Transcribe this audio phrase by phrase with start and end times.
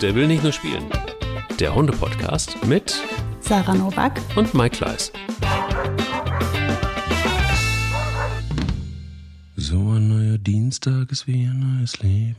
[0.00, 0.84] Der will nicht nur spielen.
[1.58, 2.98] Der Hunde-Podcast mit
[3.40, 5.12] Sarah Novak und Mike Kleiss.
[9.56, 12.34] So ein neuer Dienstag ist wie ein neues Leben.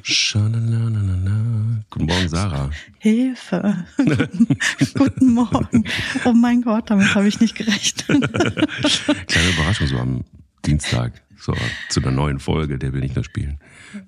[0.00, 1.84] Schalalalala.
[1.90, 2.70] Guten Morgen, Sarah.
[2.98, 3.84] Hilfe.
[4.94, 5.84] Guten Morgen.
[6.24, 8.06] Oh mein Gott, damit habe ich nicht gerechnet.
[9.26, 10.24] Kleine Überraschung so am
[10.64, 11.20] Dienstag.
[11.36, 11.54] So,
[11.90, 13.58] zu einer neuen Folge, der will nicht nur spielen.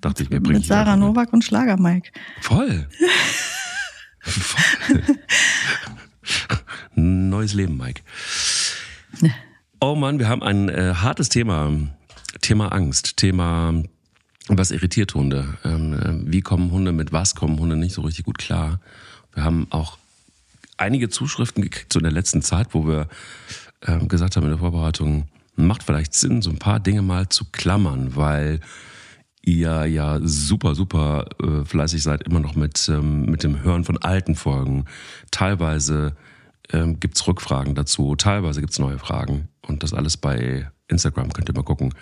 [0.01, 2.11] Dachte ich, wir bringen Mit Sarah Novak und Schlager Mike.
[2.41, 2.87] Voll.
[4.19, 5.03] Voll.
[6.95, 8.01] Neues Leben, Mike.
[9.79, 11.71] Oh Mann, wir haben ein äh, hartes Thema.
[12.41, 13.83] Thema Angst, Thema
[14.47, 15.57] was irritiert Hunde?
[15.63, 18.79] Ähm, äh, wie kommen Hunde mit was kommen Hunde nicht so richtig gut klar?
[19.33, 19.97] Wir haben auch
[20.77, 23.07] einige Zuschriften gekriegt so in der letzten Zeit, wo wir
[23.87, 27.45] ähm, gesagt haben in der Vorbereitung, macht vielleicht Sinn, so ein paar Dinge mal zu
[27.51, 28.59] klammern, weil
[29.45, 33.97] ihr ja super, super äh, fleißig seid, immer noch mit, ähm, mit dem Hören von
[33.97, 34.85] alten Folgen.
[35.31, 36.15] Teilweise
[36.71, 39.49] ähm, gibt's Rückfragen dazu, teilweise gibt's neue Fragen.
[39.67, 41.93] Und das alles bei Instagram könnt ihr mal gucken.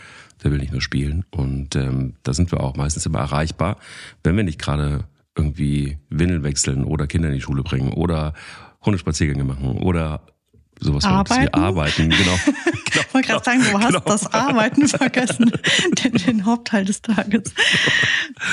[0.43, 1.25] Der will nicht nur spielen.
[1.31, 3.77] Und ähm, da sind wir auch meistens immer erreichbar,
[4.23, 8.33] wenn wir nicht gerade irgendwie Windeln wechseln oder Kinder in die Schule bringen oder
[8.83, 10.21] Hundespaziergänge machen oder
[10.81, 11.43] sowas arbeiten?
[11.43, 12.37] wie arbeiten, genau.
[12.45, 13.99] genau ich wollte gerade sagen, du hast genau.
[14.01, 15.51] das Arbeiten vergessen,
[16.03, 17.53] den, den, Hauptteil des Tages.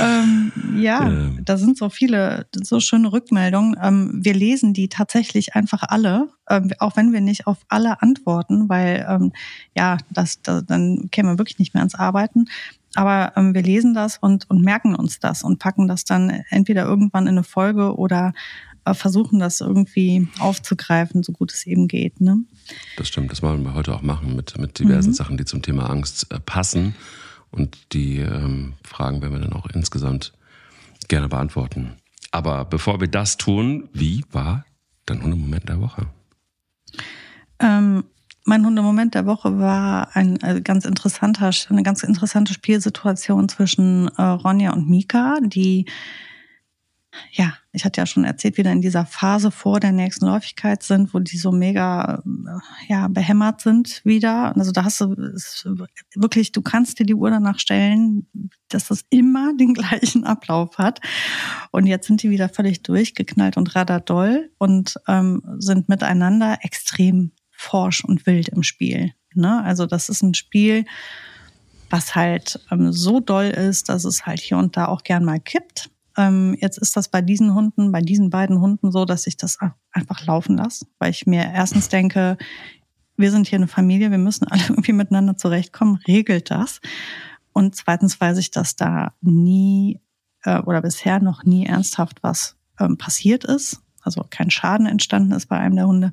[0.01, 1.41] ähm, ja, ähm.
[1.45, 3.77] da sind so viele, so schöne Rückmeldungen.
[3.83, 8.69] Ähm, wir lesen die tatsächlich einfach alle, ähm, auch wenn wir nicht auf alle antworten,
[8.69, 9.33] weil ähm,
[9.75, 12.47] ja, das, das, dann kämen wir wirklich nicht mehr ans Arbeiten.
[12.95, 16.85] Aber ähm, wir lesen das und, und merken uns das und packen das dann entweder
[16.85, 18.33] irgendwann in eine Folge oder
[18.95, 22.21] versuchen, das irgendwie aufzugreifen, so gut es eben geht.
[22.21, 22.39] Ne?
[22.97, 25.15] Das stimmt, das wollen wir heute auch machen mit, mit diversen mhm.
[25.15, 26.95] Sachen, die zum Thema Angst äh, passen.
[27.51, 30.33] Und die ähm, Fragen werden wir dann auch insgesamt
[31.09, 31.95] gerne beantworten.
[32.31, 34.67] Aber bevor wir das tun, wie war
[35.07, 36.07] dein Hundemoment der Woche?
[37.59, 38.05] Ähm,
[38.45, 44.23] mein Hundemoment der Woche war ein äh, ganz interessanter, eine ganz interessante Spielsituation zwischen äh,
[44.23, 45.87] Ronja und Mika, die
[47.33, 51.15] ja, ich hatte ja schon erzählt, wieder in dieser Phase vor der nächsten Läufigkeit sind,
[51.15, 54.57] wo die so mega äh, ja, behämmert sind wieder.
[54.57, 55.15] Also da hast du
[56.17, 58.27] wirklich, du kannst dir die Uhr danach stellen,
[58.69, 61.01] dass das immer den gleichen Ablauf hat.
[61.71, 68.05] Und jetzt sind die wieder völlig durchgeknallt und radadoll und ähm, sind miteinander extrem forsch
[68.05, 69.13] und wild im Spiel.
[69.35, 69.63] Ne?
[69.63, 70.85] Also das ist ein Spiel,
[71.91, 75.39] was halt ähm, so doll ist, dass es halt hier und da auch gern mal
[75.39, 79.37] kippt ähm, jetzt ist das bei diesen Hunden, bei diesen beiden Hunden so, dass ich
[79.37, 79.57] das
[79.93, 82.37] einfach laufen lasse, weil ich mir erstens denke,
[83.17, 86.81] wir sind hier eine Familie, wir müssen alle irgendwie miteinander zurechtkommen, regelt das.
[87.53, 90.01] Und zweitens weiß ich, dass da nie
[90.43, 95.47] äh, oder bisher noch nie ernsthaft was ähm, passiert ist, also kein Schaden entstanden ist
[95.47, 96.13] bei einem der Hunde.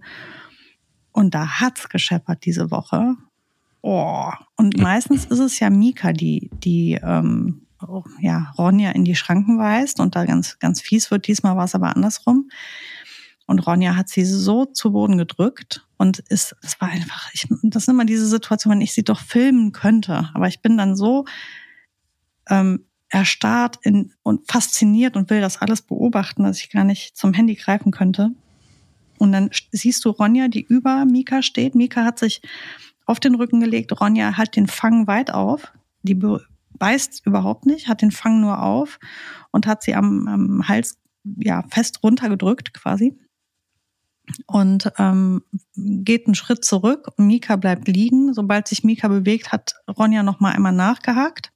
[1.12, 3.16] Und da hat's gescheppert diese Woche.
[3.82, 4.32] Oh.
[4.56, 7.65] Und meistens ist es ja Mika, die, die ähm,
[8.20, 11.28] ja, Ronja in die Schranken weist und da ganz, ganz fies wird.
[11.28, 12.50] Diesmal war es aber andersrum.
[13.48, 17.84] Und Ronja hat sie so zu Boden gedrückt und ist, es war einfach, ich, das
[17.84, 20.30] ist immer diese Situation, wenn ich sie doch filmen könnte.
[20.34, 21.26] Aber ich bin dann so
[22.50, 27.34] ähm, erstarrt in, und fasziniert und will das alles beobachten, dass ich gar nicht zum
[27.34, 28.32] Handy greifen könnte.
[29.18, 31.76] Und dann siehst du Ronja, die über Mika steht.
[31.76, 32.42] Mika hat sich
[33.06, 34.00] auf den Rücken gelegt.
[34.00, 35.72] Ronja hat den Fang weit auf.
[36.02, 36.16] Die
[36.78, 39.00] beißt überhaupt nicht, hat den Fang nur auf
[39.52, 40.98] und hat sie am, am Hals
[41.38, 43.18] ja fest runtergedrückt quasi
[44.48, 45.44] und ähm,
[45.76, 48.34] geht einen Schritt zurück und Mika bleibt liegen.
[48.34, 51.52] Sobald sich Mika bewegt, hat Ronja noch mal einmal nachgehakt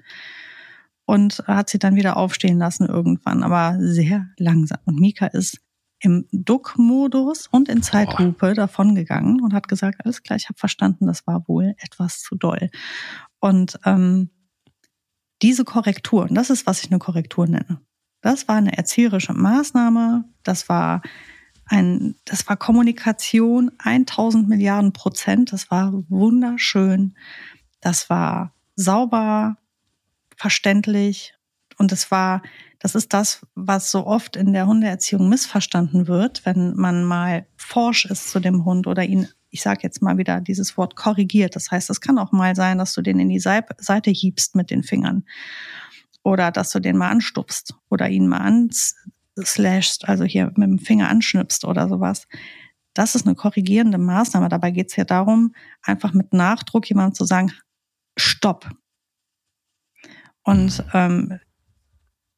[1.06, 4.80] und hat sie dann wieder aufstehen lassen irgendwann, aber sehr langsam.
[4.86, 5.60] Und Mika ist
[6.02, 11.28] im Duck-Modus und in Zeitlupe davongegangen und hat gesagt, alles klar, ich habe verstanden, das
[11.28, 12.70] war wohl etwas zu doll.
[13.40, 14.30] Und ähm,
[15.42, 17.82] diese Korrektur, und das ist, was ich eine Korrektur nenne,
[18.22, 21.02] das war eine erzieherische Maßnahme, das war
[21.66, 27.16] ein, das war Kommunikation 1000 Milliarden Prozent, das war wunderschön,
[27.80, 29.58] das war sauber,
[30.36, 31.34] verständlich
[31.78, 32.42] und es war,
[32.80, 38.06] das ist das, was so oft in der Hundeerziehung missverstanden wird, wenn man mal forsch
[38.06, 41.56] ist zu dem Hund oder ihn ich sage jetzt mal wieder dieses Wort korrigiert.
[41.56, 44.70] Das heißt, es kann auch mal sein, dass du den in die Seite hiebst mit
[44.70, 45.26] den Fingern
[46.24, 48.40] oder dass du den mal anstupst oder ihn mal
[49.36, 52.28] anslashst, also hier mit dem Finger anschnipst oder sowas.
[52.94, 54.50] Das ist eine korrigierende Maßnahme.
[54.50, 57.52] Dabei geht es ja darum, einfach mit Nachdruck jemandem zu sagen,
[58.18, 58.70] stopp.
[60.44, 61.40] Und ähm,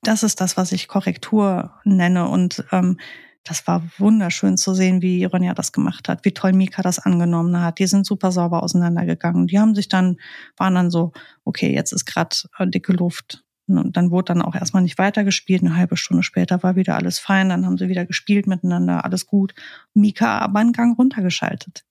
[0.04, 2.28] das ist das, was ich Korrektur nenne.
[2.28, 3.00] Und ähm,
[3.44, 7.60] das war wunderschön zu sehen, wie Ronja das gemacht hat, wie toll Mika das angenommen
[7.60, 7.80] hat.
[7.80, 9.48] Die sind super sauber auseinandergegangen.
[9.48, 10.18] Die haben sich dann,
[10.58, 11.12] waren dann so,
[11.44, 13.44] okay, jetzt ist gerade äh, dicke Luft.
[13.68, 15.64] Und dann wurde dann auch erstmal nicht weitergespielt.
[15.64, 17.50] Eine halbe Stunde später war wieder alles fein.
[17.50, 19.54] Dann haben sie wieder gespielt miteinander, alles gut.
[19.94, 21.86] Mika aber einen Gang runtergeschaltet.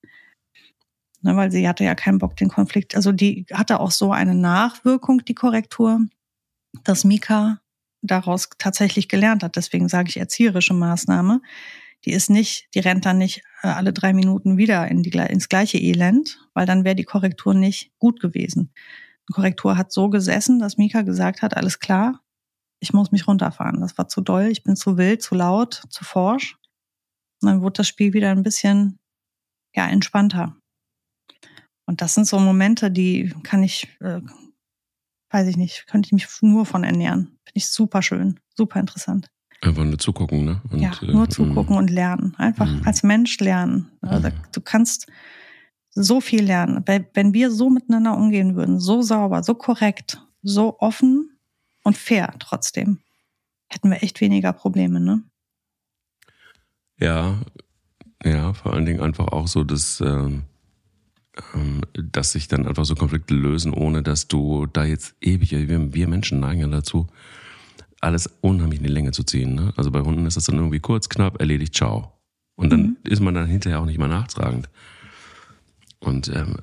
[1.23, 2.97] Ne, weil sie hatte ja keinen Bock, den Konflikt.
[2.97, 6.01] Also die hatte auch so eine Nachwirkung, die Korrektur,
[6.85, 7.61] dass Mika
[8.03, 9.57] daraus tatsächlich gelernt hat.
[9.57, 11.41] Deswegen sage ich erzieherische Maßnahme.
[12.05, 15.49] Die ist nicht, die rennt dann nicht äh, alle drei Minuten wieder in die, ins
[15.49, 18.73] gleiche Elend, weil dann wäre die Korrektur nicht gut gewesen.
[19.29, 22.21] Die Korrektur hat so gesessen, dass Mika gesagt hat, alles klar,
[22.81, 23.81] ich muss mich runterfahren.
[23.81, 26.57] Das war zu doll, ich bin zu wild, zu laut, zu forsch.
[27.43, 28.99] Und dann wurde das Spiel wieder ein bisschen,
[29.75, 30.57] ja, entspannter.
[31.87, 34.21] Und das sind so Momente, die kann ich, äh,
[35.31, 37.39] weiß ich nicht, könnte ich mich nur von ernähren.
[37.45, 39.31] Finde ich super schön, super interessant.
[39.63, 40.63] Einfach nur zugucken, ne?
[40.71, 42.35] Und, ja, nur äh, zugucken und lernen.
[42.37, 42.83] Einfach mhm.
[42.87, 43.91] als Mensch lernen.
[44.01, 44.35] Also, mhm.
[44.53, 45.07] Du kannst
[45.91, 46.83] so viel lernen.
[46.87, 51.37] Wenn wir so miteinander umgehen würden, so sauber, so korrekt, so offen
[51.83, 53.01] und fair trotzdem,
[53.69, 55.23] hätten wir echt weniger Probleme, ne?
[56.99, 57.41] Ja,
[58.23, 60.45] ja, vor allen Dingen einfach auch so, dass, ähm,
[61.95, 66.09] dass sich dann einfach so Konflikte lösen, ohne dass du da jetzt ewig, wir, wir
[66.09, 67.07] Menschen neigen ja dazu,
[68.01, 69.55] alles unheimlich in die Länge zu ziehen.
[69.55, 69.73] Ne?
[69.77, 72.13] Also bei Hunden ist das dann irgendwie kurz, knapp, erledigt, ciao.
[72.57, 72.97] Und dann mhm.
[73.05, 74.69] ist man dann hinterher auch nicht mehr nachtragend.
[75.99, 76.57] Und ähm,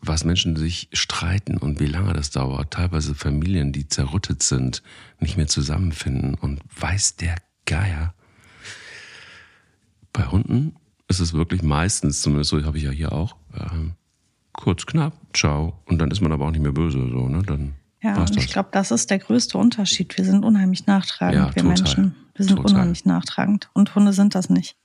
[0.00, 4.82] was Menschen sich streiten und wie lange das dauert, teilweise Familien, die zerrüttet sind,
[5.18, 8.14] nicht mehr zusammenfinden und weiß der Geier.
[10.12, 10.76] Bei Hunden
[11.08, 13.92] ist es wirklich meistens, zumindest so habe ich ja hier auch, ähm,
[14.52, 15.74] kurz, knapp, ciao.
[15.86, 17.42] Und dann ist man aber auch nicht mehr böse, so, ne?
[17.42, 20.16] Dann ja, und ich glaube, das ist der größte Unterschied.
[20.16, 21.66] Wir sind unheimlich nachtragend, ja, wir total.
[21.66, 22.14] Menschen.
[22.34, 22.72] Wir sind total.
[22.72, 23.70] unheimlich nachtragend.
[23.72, 24.76] Und Hunde sind das nicht.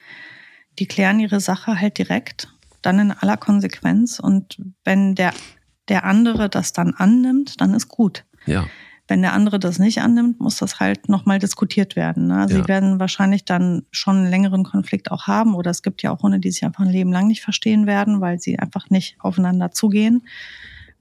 [0.79, 2.47] Die klären ihre Sache halt direkt,
[2.81, 4.19] dann in aller Konsequenz.
[4.19, 5.33] Und wenn der,
[5.89, 8.25] der andere das dann annimmt, dann ist gut.
[8.45, 8.65] Ja.
[9.11, 12.27] Wenn der andere das nicht annimmt, muss das halt nochmal diskutiert werden.
[12.27, 12.45] Ne?
[12.47, 12.67] Sie ja.
[12.69, 15.53] werden wahrscheinlich dann schon einen längeren Konflikt auch haben.
[15.53, 18.21] Oder es gibt ja auch Hunde, die sich einfach ein Leben lang nicht verstehen werden,
[18.21, 20.25] weil sie einfach nicht aufeinander zugehen.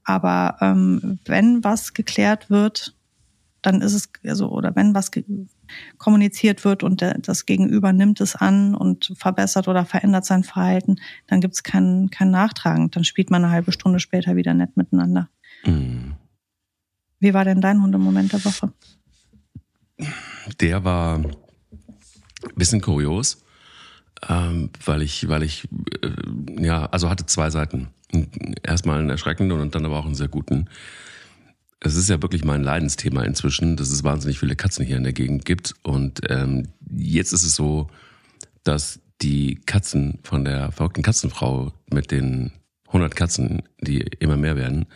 [0.03, 2.97] Aber ähm, wenn was geklärt wird,
[3.61, 5.09] dann ist es, also, oder wenn was
[5.97, 10.97] kommuniziert wird und der, das Gegenüber nimmt es an und verbessert oder verändert sein Verhalten,
[11.27, 12.91] dann gibt es kein, kein Nachtragen.
[12.91, 15.29] Dann spielt man eine halbe Stunde später wieder nett miteinander.
[15.63, 16.15] Mhm.
[17.21, 18.73] Wie war denn dein Hundemoment der Woche?
[20.59, 21.35] Der war ein
[22.55, 23.43] bisschen kurios,
[24.27, 25.69] ähm, weil ich, weil ich,
[26.01, 27.89] äh, ja, also hatte zwei Seiten
[28.63, 30.67] erstmal einen erschreckenden und dann aber auch einen sehr guten.
[31.79, 35.13] Es ist ja wirklich mein Leidensthema inzwischen, dass es wahnsinnig viele Katzen hier in der
[35.13, 35.75] Gegend gibt.
[35.83, 37.87] Und ähm, jetzt ist es so,
[38.63, 42.51] dass die Katzen von der verrückten Katzenfrau mit den
[42.87, 44.87] 100 Katzen, die immer mehr werden,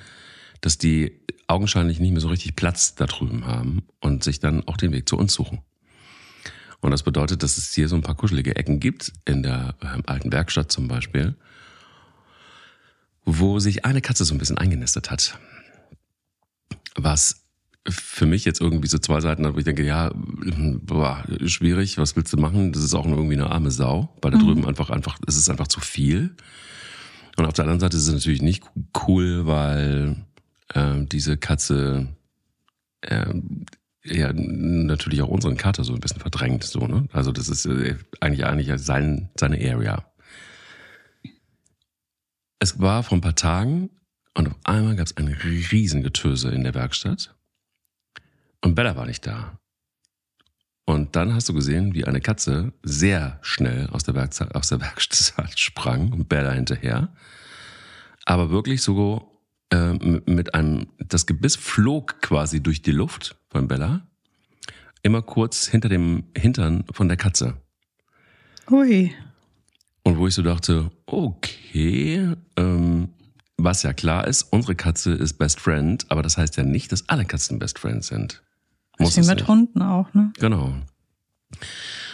[0.62, 4.77] dass die augenscheinlich nicht mehr so richtig Platz da drüben haben und sich dann auch
[4.77, 5.62] den Weg zu uns suchen.
[6.81, 10.01] Und das bedeutet, dass es hier so ein paar kuschelige Ecken gibt, in der äh,
[10.06, 11.36] alten Werkstatt zum Beispiel,
[13.24, 15.39] wo sich eine Katze so ein bisschen eingenistet hat.
[16.95, 17.45] Was
[17.88, 22.15] für mich jetzt irgendwie so zwei Seiten hat, wo ich denke, ja, boah, schwierig, was
[22.15, 22.72] willst du machen?
[22.72, 24.43] Das ist auch nur irgendwie eine arme Sau, weil da mhm.
[24.43, 26.36] drüben einfach, einfach, es ist einfach zu viel.
[27.38, 28.63] Und auf der anderen Seite ist es natürlich nicht
[29.08, 30.25] cool, weil
[30.74, 32.07] äh, diese Katze
[33.01, 33.34] äh,
[34.03, 37.07] ja natürlich auch unseren Kater so ein bisschen verdrängt, so, ne?
[37.12, 40.05] Also das ist äh, eigentlich eigentlich sein, seine Area.
[42.60, 43.89] Es war vor ein paar Tagen
[44.36, 47.36] und auf einmal gab es ein Riesengetöse in der Werkstatt.
[48.62, 49.60] Und Bella war nicht da.
[50.86, 54.81] Und dann hast du gesehen, wie eine Katze sehr schnell aus der, Werkstatt, aus der
[54.81, 57.10] Werkstatt sprang und Bella hinterher.
[58.25, 59.35] Aber wirklich so
[59.72, 64.07] äh, mit einem, das Gebiss flog quasi durch die Luft von Bella.
[65.03, 67.57] Immer kurz hinter dem Hintern von der Katze.
[68.69, 69.13] Hui.
[70.03, 73.10] Und wo ich so dachte, okay, ähm,
[73.57, 77.07] was ja klar ist, unsere Katze ist Best Friend, aber das heißt ja nicht, dass
[77.10, 78.43] alle Katzen Best Friends sind.
[79.00, 79.48] Muss Wie mit nicht.
[79.48, 80.31] Hunden auch, ne?
[80.39, 80.74] Genau.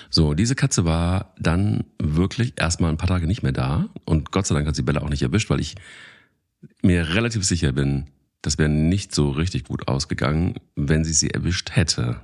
[0.09, 4.45] So, diese Katze war dann wirklich erstmal ein paar Tage nicht mehr da und Gott
[4.45, 5.75] sei Dank hat sie Bella auch nicht erwischt, weil ich
[6.81, 8.07] mir relativ sicher bin,
[8.41, 12.21] das wäre nicht so richtig gut ausgegangen, wenn sie sie erwischt hätte.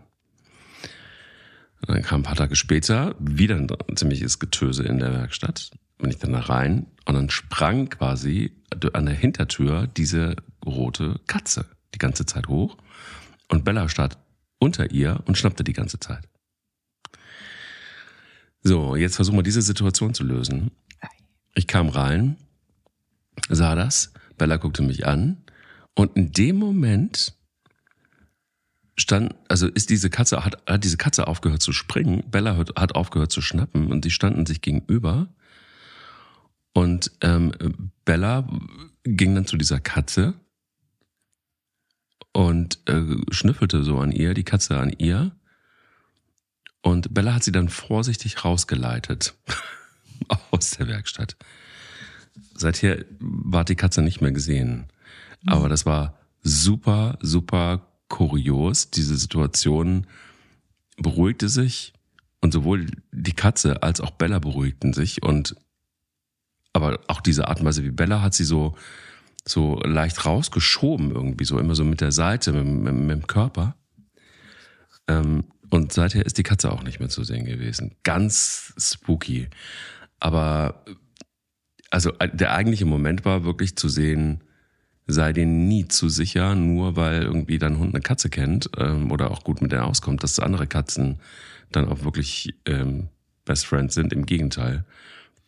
[1.82, 5.72] Und dann kam ein paar Tage später wieder ein ziemliches Getöse in der Werkstatt.
[6.00, 8.52] Bin ich dann da rein und dann sprang quasi
[8.94, 12.78] an der Hintertür diese rote Katze die ganze Zeit hoch.
[13.48, 14.18] Und Bella stand,
[14.60, 16.28] unter ihr und schnappte die ganze Zeit.
[18.64, 20.72] So, jetzt versuchen wir diese Situation zu lösen.
[21.54, 22.38] Ich kam rein,
[23.50, 25.44] sah das, Bella guckte mich an
[25.96, 27.34] und in dem Moment
[28.98, 32.96] stand, also ist diese Katze, hat, hat diese Katze aufgehört zu springen, Bella hat, hat
[32.96, 35.28] aufgehört zu schnappen und die standen sich gegenüber.
[36.74, 37.52] Und ähm,
[38.06, 38.48] Bella
[39.04, 40.36] ging dann zu dieser Katze
[42.34, 45.36] und äh, schnüffelte so an ihr, die Katze an ihr.
[46.82, 49.34] Und Bella hat sie dann vorsichtig rausgeleitet
[50.52, 51.36] aus der Werkstatt.
[52.56, 54.88] Seither war die Katze nicht mehr gesehen.
[55.46, 58.90] Aber das war super, super kurios.
[58.90, 60.08] Diese Situation
[60.98, 61.94] beruhigte sich
[62.42, 65.56] und sowohl die Katze als auch Bella beruhigten sich und
[66.74, 68.76] aber auch diese Art und Weise wie Bella hat sie so
[69.50, 73.76] so leicht rausgeschoben irgendwie, so immer so mit der Seite, mit, mit, mit dem Körper.
[75.08, 77.96] Ähm, und seither ist die Katze auch nicht mehr zu sehen gewesen.
[78.04, 79.50] Ganz spooky.
[80.20, 80.84] Aber
[81.90, 84.42] also der eigentliche Moment war wirklich zu sehen,
[85.08, 89.32] sei dir nie zu sicher, nur weil irgendwie dein Hund eine Katze kennt ähm, oder
[89.32, 91.20] auch gut mit der auskommt, dass andere Katzen
[91.72, 93.08] dann auch wirklich ähm,
[93.46, 94.12] Best Friends sind.
[94.12, 94.84] Im Gegenteil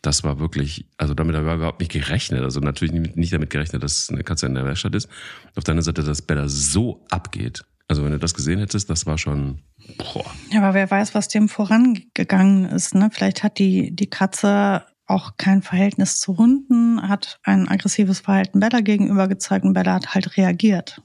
[0.02, 2.42] das war wirklich, also damit habe ich überhaupt nicht gerechnet.
[2.42, 5.08] Also natürlich nicht damit gerechnet, dass eine Katze in der Werkstatt ist.
[5.56, 7.64] Auf der anderen Seite, dass Bella so abgeht.
[7.88, 9.58] Also wenn du das gesehen hättest, das war schon.
[9.98, 10.24] Boah.
[10.50, 12.94] Ja, aber wer weiß, was dem vorangegangen ist.
[12.94, 13.10] Ne?
[13.12, 18.80] Vielleicht hat die, die Katze auch kein Verhältnis zu Hunden, hat ein aggressives Verhalten Bella
[18.80, 21.02] gegenüber gezeigt und Bella hat halt reagiert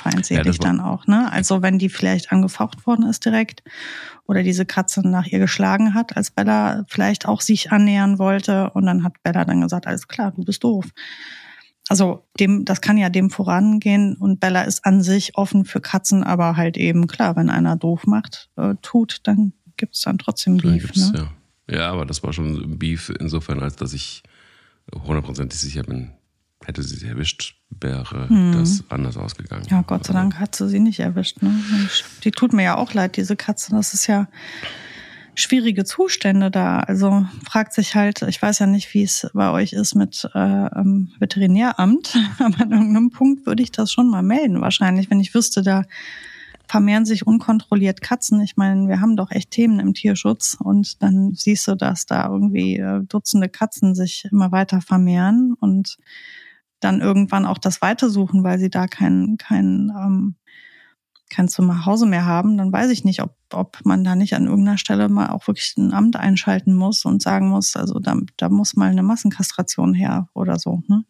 [0.00, 1.06] feindselig ja, dann auch.
[1.06, 1.30] Ne?
[1.30, 3.62] Also wenn die vielleicht angefaucht worden ist direkt
[4.26, 8.86] oder diese Katze nach ihr geschlagen hat, als Bella vielleicht auch sich annähern wollte und
[8.86, 10.86] dann hat Bella dann gesagt, alles klar, du bist doof.
[11.88, 16.22] Also dem, das kann ja dem vorangehen und Bella ist an sich offen für Katzen,
[16.22, 20.56] aber halt eben klar, wenn einer doof macht, äh, tut, dann gibt es dann trotzdem
[20.58, 20.94] Beef.
[20.94, 21.12] Ne?
[21.14, 21.28] Ja.
[21.70, 24.22] Ja, aber das war schon Beef insofern, als dass ich
[24.92, 26.12] hundertprozentig sicher bin,
[26.64, 28.52] hätte sie sie erwischt, wäre hm.
[28.52, 29.66] das anders ausgegangen.
[29.70, 31.42] Ja, Gott sei Dank hat sie sie nicht erwischt.
[31.42, 31.54] Ne?
[32.24, 33.72] Die tut mir ja auch leid, diese Katze.
[33.72, 34.28] Das ist ja
[35.34, 36.80] schwierige Zustände da.
[36.80, 40.38] Also fragt sich halt, ich weiß ja nicht, wie es bei euch ist mit äh,
[41.18, 45.62] Veterinäramt, aber an irgendeinem Punkt würde ich das schon mal melden, wahrscheinlich, wenn ich wüsste,
[45.62, 45.84] da
[46.70, 48.40] vermehren sich unkontrolliert Katzen.
[48.42, 52.28] Ich meine, wir haben doch echt Themen im Tierschutz und dann siehst du, dass da
[52.28, 55.96] irgendwie äh, Dutzende Katzen sich immer weiter vermehren und
[56.78, 60.36] dann irgendwann auch das weitersuchen, weil sie da kein, kein, ähm,
[61.28, 64.78] kein Zuhause mehr haben, dann weiß ich nicht, ob, ob man da nicht an irgendeiner
[64.78, 68.76] Stelle mal auch wirklich ein Amt einschalten muss und sagen muss, also da, da muss
[68.76, 70.82] mal eine Massenkastration her oder so.
[70.86, 71.02] Ne?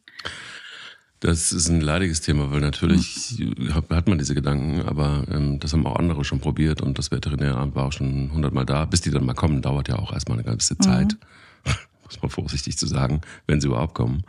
[1.21, 3.75] Das ist ein leidiges Thema, weil natürlich mhm.
[3.75, 7.75] hat man diese Gedanken, aber ähm, das haben auch andere schon probiert und das Veterinäramt
[7.75, 8.87] war auch schon hundertmal da.
[8.87, 11.19] Bis die dann mal kommen, dauert ja auch erstmal eine ganze Zeit,
[11.67, 11.73] mhm.
[12.05, 14.23] muss man vorsichtig zu sagen, wenn sie überhaupt kommen.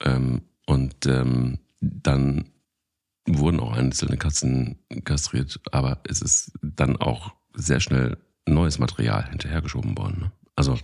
[0.00, 2.46] Ähm, und ähm, dann
[3.26, 9.96] wurden auch einzelne Katzen kastriert, aber es ist dann auch sehr schnell neues Material hinterhergeschoben
[9.98, 10.20] worden.
[10.20, 10.32] Ne?
[10.56, 10.78] Also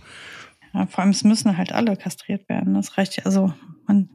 [0.73, 2.73] ja, vor allem es müssen halt alle kastriert werden.
[2.73, 3.53] Das reicht ja, also
[3.87, 4.09] man,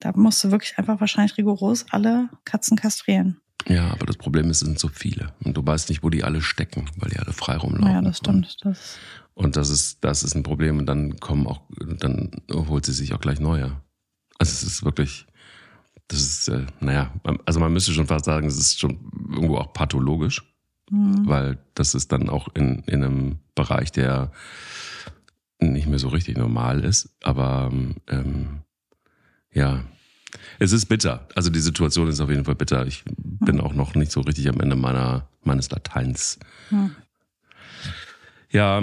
[0.00, 3.40] da musst du wirklich einfach wahrscheinlich rigoros alle Katzen kastrieren.
[3.66, 6.24] Ja, aber das Problem ist, es sind so viele und du weißt nicht, wo die
[6.24, 7.92] alle stecken, weil die alle frei rumlaufen.
[7.92, 8.56] Ja, das stimmt.
[8.62, 8.98] Das
[9.34, 13.14] und das ist, das ist ein Problem und dann kommen auch, dann holt sie sich
[13.14, 13.80] auch gleich neue.
[14.38, 15.26] Also es ist wirklich,
[16.08, 17.12] das ist, äh, naja,
[17.44, 18.98] also man müsste schon fast sagen, es ist schon
[19.30, 20.42] irgendwo auch pathologisch,
[20.90, 21.26] mhm.
[21.26, 24.32] weil das ist dann auch in, in einem Bereich, der
[25.60, 27.10] nicht mehr so richtig normal ist.
[27.22, 27.70] Aber
[28.08, 28.62] ähm,
[29.58, 29.84] ja,
[30.58, 31.26] es ist bitter.
[31.34, 32.86] Also die Situation ist auf jeden Fall bitter.
[32.86, 33.60] Ich bin mhm.
[33.60, 36.38] auch noch nicht so richtig am Ende meiner meines Lateins.
[36.70, 36.94] Mhm.
[38.50, 38.82] Ja,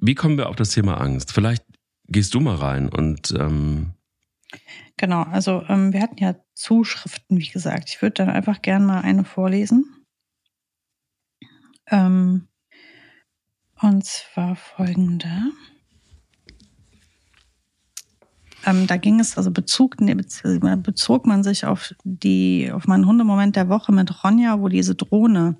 [0.00, 1.32] wie kommen wir auf das Thema Angst?
[1.32, 1.64] Vielleicht
[2.06, 3.92] gehst du mal rein und ähm
[4.96, 7.90] genau, also ähm, wir hatten ja Zuschriften, wie gesagt.
[7.90, 9.84] Ich würde dann einfach gerne mal eine vorlesen.
[11.90, 12.48] Ähm,
[13.80, 15.52] und zwar folgende.
[18.68, 23.56] Ähm, da ging es, also Bezug, ne, bezog man sich auf die, auf meinen Hundemoment
[23.56, 25.56] der Woche mit Ronja, wo diese Drohne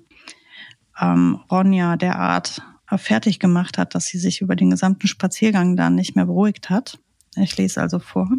[0.99, 2.61] ähm, Ronja derart
[2.97, 6.99] fertig gemacht hat, dass sie sich über den gesamten Spaziergang dann nicht mehr beruhigt hat.
[7.35, 8.29] Ich lese also vor.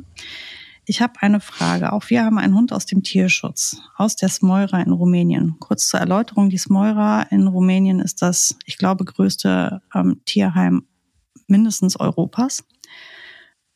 [0.84, 1.92] Ich habe eine Frage.
[1.92, 5.56] Auch wir haben einen Hund aus dem Tierschutz, aus der Smoira in Rumänien.
[5.60, 10.86] Kurz zur Erläuterung, die Smoira in Rumänien ist das, ich glaube, größte ähm, Tierheim
[11.46, 12.64] mindestens Europas.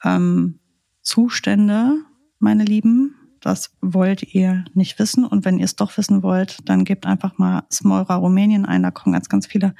[0.05, 0.61] Ähm,
[1.04, 1.99] Zustände,
[2.38, 5.26] meine Lieben, Das wollt ihr nicht wissen.
[5.26, 8.82] Und wenn ihr es doch wissen wollt, dann gebt einfach mal Smolra Rumänien ein.
[8.82, 9.75] Da kommen ganz, ganz viele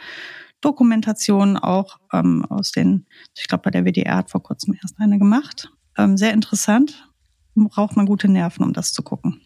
[0.61, 5.19] Dokumentationen auch ähm, aus den, ich glaube, bei der WDR hat vor kurzem erst eine
[5.19, 5.71] gemacht.
[5.97, 7.11] Ähm, sehr interessant.
[7.55, 9.41] Braucht man gute Nerven, um das zu gucken.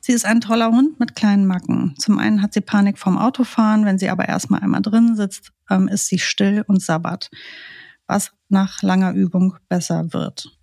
[0.00, 1.94] Sie ist ein toller Hund mit kleinen Macken.
[1.98, 5.88] Zum einen hat sie Panik vom Autofahren, wenn sie aber erstmal einmal drin sitzt, ähm,
[5.88, 7.30] ist sie still und sabbert,
[8.08, 10.58] was nach langer Übung besser wird.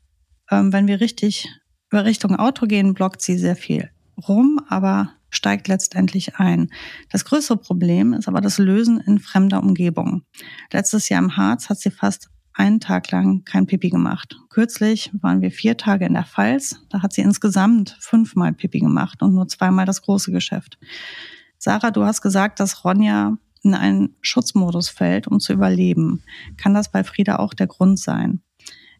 [0.51, 1.47] Ähm, wenn wir richtig
[1.93, 3.89] Richtung Auto gehen, blockt sie sehr viel
[4.27, 6.69] rum, aber steigt letztendlich ein.
[7.09, 10.23] Das größere Problem ist aber das Lösen in fremder Umgebung.
[10.71, 14.37] Letztes Jahr im Harz hat sie fast einen Tag lang kein Pipi gemacht.
[14.49, 16.79] Kürzlich waren wir vier Tage in der Pfalz.
[16.89, 20.77] Da hat sie insgesamt fünfmal Pipi gemacht und nur zweimal das große Geschäft.
[21.57, 26.23] Sarah, du hast gesagt, dass Ronja in einen Schutzmodus fällt, um zu überleben.
[26.57, 28.41] Kann das bei Frieda auch der Grund sein?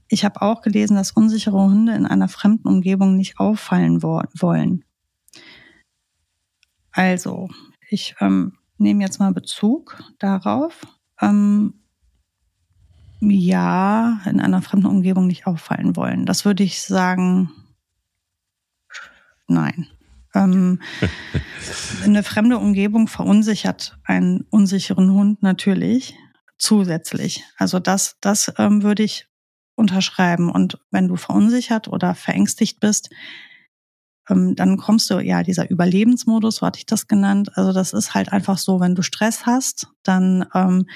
[0.08, 4.84] Ich habe auch gelesen, dass unsichere Hunde in einer fremden Umgebung nicht auffallen wollen.
[6.92, 7.50] Also,
[7.90, 10.82] ich ähm, nehme jetzt mal Bezug darauf.
[11.22, 11.74] Ähm,
[13.22, 16.26] ja, in einer fremden Umgebung nicht auffallen wollen.
[16.26, 17.52] Das würde ich sagen,
[19.48, 19.88] nein.
[20.36, 20.82] Ähm,
[22.04, 26.16] eine fremde Umgebung verunsichert einen unsicheren Hund natürlich
[26.58, 27.44] zusätzlich.
[27.58, 29.28] Also das, das ähm, würde ich
[29.76, 30.52] unterschreiben.
[30.52, 33.10] Und wenn du verunsichert oder verängstigt bist,
[34.30, 37.52] ähm, dann kommst du, ja, dieser Überlebensmodus, so hatte ich das genannt.
[37.56, 40.88] Also das ist halt einfach so, wenn du Stress hast, dann ähm,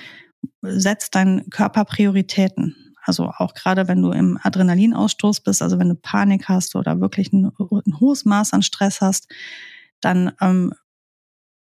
[0.62, 2.89] setzt dein Körper Prioritäten.
[3.10, 7.34] Also auch gerade wenn du im Adrenalinausstoß bist, also wenn du Panik hast oder wirklich
[7.34, 9.28] ein, ein hohes Maß an Stress hast,
[10.00, 10.74] dann ähm,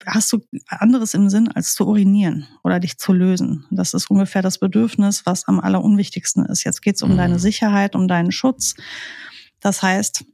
[0.07, 3.67] hast du anderes im Sinn, als zu urinieren oder dich zu lösen.
[3.71, 6.65] Das ist ungefähr das Bedürfnis, was am allerunwichtigsten ist.
[6.65, 7.17] Jetzt geht es um mhm.
[7.17, 8.75] deine Sicherheit, um deinen Schutz.
[9.61, 10.25] Das heißt,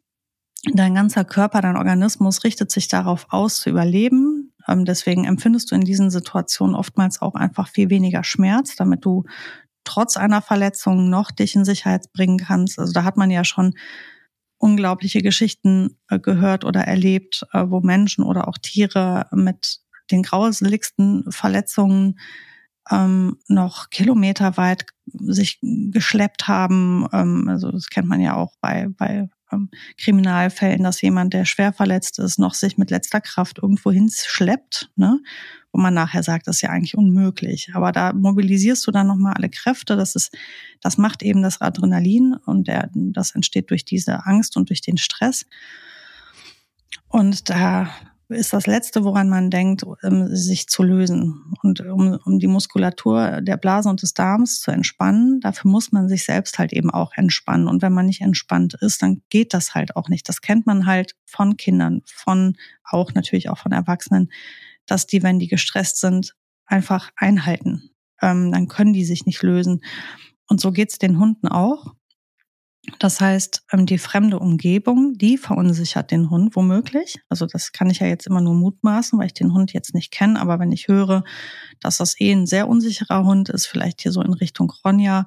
[0.73, 4.53] dein ganzer Körper, dein Organismus richtet sich darauf aus, zu überleben.
[4.69, 9.25] Ähm, deswegen empfindest du in diesen Situationen oftmals auch einfach viel weniger Schmerz, damit du
[9.85, 12.79] trotz einer Verletzung noch dich in Sicherheit bringen kannst.
[12.79, 13.75] Also da hat man ja schon
[14.59, 21.31] unglaubliche Geschichten äh, gehört oder erlebt, äh, wo Menschen oder auch Tiere mit den grauseligsten
[21.31, 22.19] Verletzungen
[22.91, 27.07] ähm, noch kilometerweit sich geschleppt haben.
[27.13, 31.73] Ähm, also das kennt man ja auch bei, bei ähm, Kriminalfällen, dass jemand, der schwer
[31.73, 35.21] verletzt ist, noch sich mit letzter Kraft irgendwo hinschleppt, ne?
[35.73, 37.71] wo man nachher sagt, das ist ja eigentlich unmöglich.
[37.75, 39.97] Aber da mobilisierst du dann nochmal alle Kräfte.
[39.97, 40.37] Das ist,
[40.81, 44.99] das macht eben das Adrenalin und der, das entsteht durch diese Angst und durch den
[44.99, 45.47] Stress.
[47.09, 47.89] Und da
[48.29, 51.55] ist das Letzte, woran man denkt, sich zu lösen.
[51.63, 56.09] Und um, um die Muskulatur der Blase und des Darms zu entspannen, dafür muss man
[56.09, 57.69] sich selbst halt eben auch entspannen.
[57.69, 60.29] Und wenn man nicht entspannt ist, dann geht das halt auch nicht.
[60.29, 64.31] Das kennt man halt von Kindern, von auch natürlich auch von Erwachsenen,
[64.87, 66.35] dass die, wenn die gestresst sind,
[66.67, 67.91] einfach einhalten.
[68.23, 69.85] Ähm, dann können die sich nicht lösen.
[70.49, 71.95] Und so geht's den Hunden auch.
[72.99, 77.17] Das heißt, ähm, die fremde Umgebung, die verunsichert den Hund womöglich.
[77.29, 80.13] Also das kann ich ja jetzt immer nur mutmaßen, weil ich den Hund jetzt nicht
[80.13, 80.41] kenne.
[80.41, 81.25] Aber wenn ich höre,
[81.81, 85.25] dass das eh ein sehr unsicherer Hund ist, vielleicht hier so in Richtung Ronja,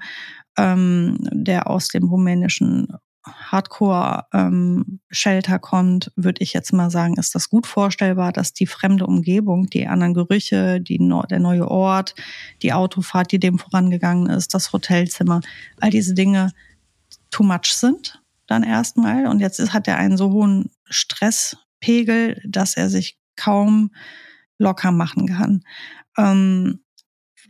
[0.57, 2.87] ähm, der aus dem rumänischen
[3.25, 9.05] Hardcore-Shelter ähm, kommt, würde ich jetzt mal sagen, ist das gut vorstellbar, dass die fremde
[9.05, 10.97] Umgebung, die anderen Gerüche, die,
[11.29, 12.15] der neue Ort,
[12.61, 15.41] die Autofahrt, die dem vorangegangen ist, das Hotelzimmer,
[15.79, 16.51] all diese Dinge
[17.29, 19.27] too much sind, dann erstmal.
[19.27, 23.91] Und jetzt hat er einen so hohen Stresspegel, dass er sich kaum
[24.57, 25.63] locker machen kann.
[26.17, 26.79] Ähm,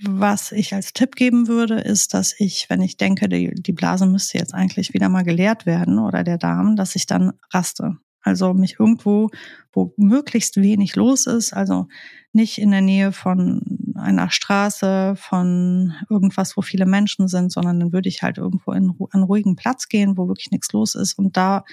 [0.03, 4.05] was ich als Tipp geben würde, ist, dass ich, wenn ich denke, die, die Blase
[4.05, 7.97] müsste jetzt eigentlich wieder mal geleert werden oder der Darm, dass ich dann raste.
[8.27, 9.29] Also mich irgendwo,
[9.71, 11.87] wo möglichst wenig los ist, also
[12.33, 13.61] nicht in der Nähe von
[13.95, 18.93] einer Straße, von irgendwas, wo viele Menschen sind, sondern dann würde ich halt irgendwo in,
[19.11, 21.63] einen ruhigen Platz gehen, wo wirklich nichts los ist und da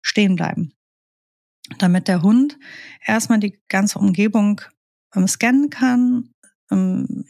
[0.00, 0.72] stehen bleiben.
[1.78, 2.58] Damit der Hund
[3.04, 4.62] erstmal die ganze Umgebung
[5.14, 6.30] ähm, scannen kann,
[6.70, 7.26] ähm,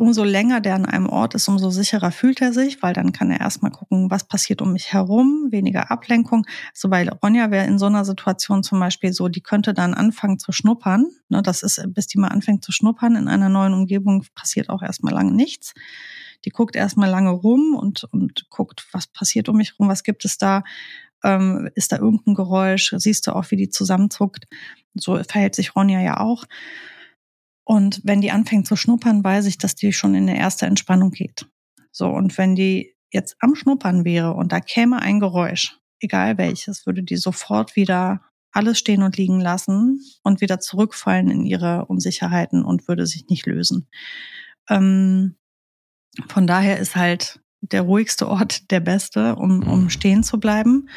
[0.00, 3.30] umso länger der an einem Ort ist, umso sicherer fühlt er sich, weil dann kann
[3.30, 6.46] er erstmal gucken, was passiert um mich herum, weniger Ablenkung.
[6.72, 10.38] So bei Ronja wäre in so einer Situation zum Beispiel so, die könnte dann anfangen
[10.38, 11.06] zu schnuppern.
[11.28, 14.82] Ne, das ist, bis die mal anfängt zu schnuppern in einer neuen Umgebung, passiert auch
[14.82, 15.74] erstmal lange nichts.
[16.46, 20.24] Die guckt erstmal lange rum und, und guckt, was passiert um mich rum, was gibt
[20.24, 20.64] es da,
[21.22, 24.46] ähm, ist da irgendein Geräusch, siehst du auch, wie die zusammenzuckt.
[24.94, 26.46] So verhält sich Ronja ja auch.
[27.70, 31.12] Und wenn die anfängt zu schnuppern, weiß ich, dass die schon in eine erste Entspannung
[31.12, 31.46] geht.
[31.92, 36.84] So, und wenn die jetzt am Schnuppern wäre und da käme ein Geräusch, egal welches,
[36.84, 42.64] würde die sofort wieder alles stehen und liegen lassen und wieder zurückfallen in ihre Unsicherheiten
[42.64, 43.86] und würde sich nicht lösen.
[44.68, 45.36] Ähm,
[46.26, 49.90] von daher ist halt der ruhigste Ort der beste, um, um mhm.
[49.90, 50.88] stehen zu bleiben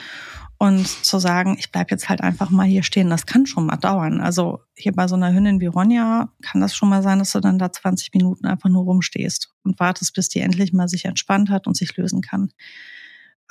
[0.64, 3.10] und zu sagen, ich bleib jetzt halt einfach mal hier stehen.
[3.10, 4.22] Das kann schon mal dauern.
[4.22, 7.42] Also hier bei so einer Hündin wie Ronja kann das schon mal sein, dass du
[7.42, 11.50] dann da 20 Minuten einfach nur rumstehst und wartest, bis die endlich mal sich entspannt
[11.50, 12.54] hat und sich lösen kann.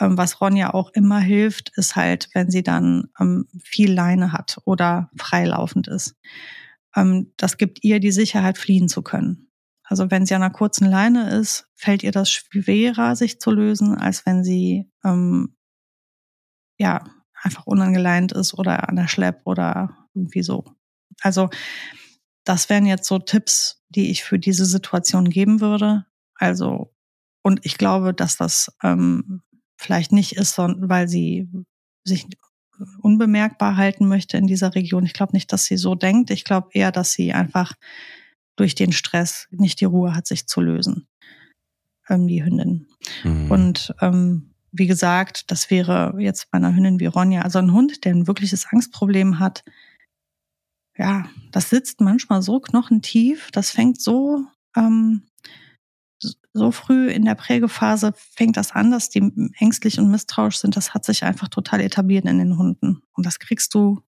[0.01, 4.57] Ähm, was Ronja auch immer hilft, ist halt, wenn sie dann ähm, viel Leine hat
[4.65, 6.17] oder freilaufend ist.
[6.97, 9.51] Ähm, das gibt ihr die Sicherheit, fliehen zu können.
[9.83, 13.99] Also wenn sie an einer kurzen Leine ist, fällt ihr das schwerer, sich zu lösen,
[13.99, 15.57] als wenn sie ähm,
[16.83, 17.05] ja
[17.43, 20.65] einfach unangeleint ist oder an der Schlepp oder irgendwie so.
[21.21, 21.49] Also
[22.45, 26.07] das wären jetzt so Tipps, die ich für diese Situation geben würde.
[26.35, 26.93] Also
[27.43, 29.43] und ich glaube, dass das ähm,
[29.77, 31.49] vielleicht nicht ist, weil sie
[32.05, 32.27] sich
[33.01, 35.05] unbemerkbar halten möchte in dieser Region.
[35.05, 36.31] Ich glaube nicht, dass sie so denkt.
[36.31, 37.75] Ich glaube eher, dass sie einfach
[38.57, 41.09] durch den Stress nicht die Ruhe hat, sich zu lösen.
[42.09, 42.87] Ähm, die Hündin.
[43.25, 43.51] Mhm.
[43.51, 48.05] Und ähm, wie gesagt, das wäre jetzt bei einer Hündin wie Ronja, also ein Hund,
[48.05, 49.65] der ein wirkliches Angstproblem hat.
[50.97, 54.45] Ja, das sitzt manchmal so knochentief, das fängt so
[54.77, 55.23] ähm,
[56.55, 60.77] so früh in der Prägephase fängt das an, dass die ängstlich und misstrauisch sind.
[60.77, 63.03] Das hat sich einfach total etabliert in den Hunden.
[63.13, 64.03] Und das kriegst du,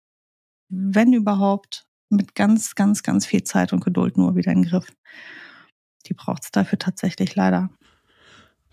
[0.68, 4.92] wenn überhaupt, mit ganz, ganz, ganz viel Zeit und Geduld nur wieder in den Griff.
[6.06, 7.70] Die braucht es dafür tatsächlich leider.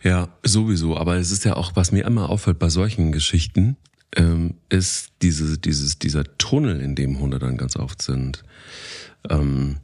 [0.03, 0.97] Ja, sowieso.
[0.97, 3.77] Aber es ist ja auch, was mir immer auffällt bei solchen Geschichten,
[4.15, 8.43] ähm, ist diese, dieses, dieser Tunnel, in dem Hunde dann ganz oft sind.
[9.29, 9.77] Ähm,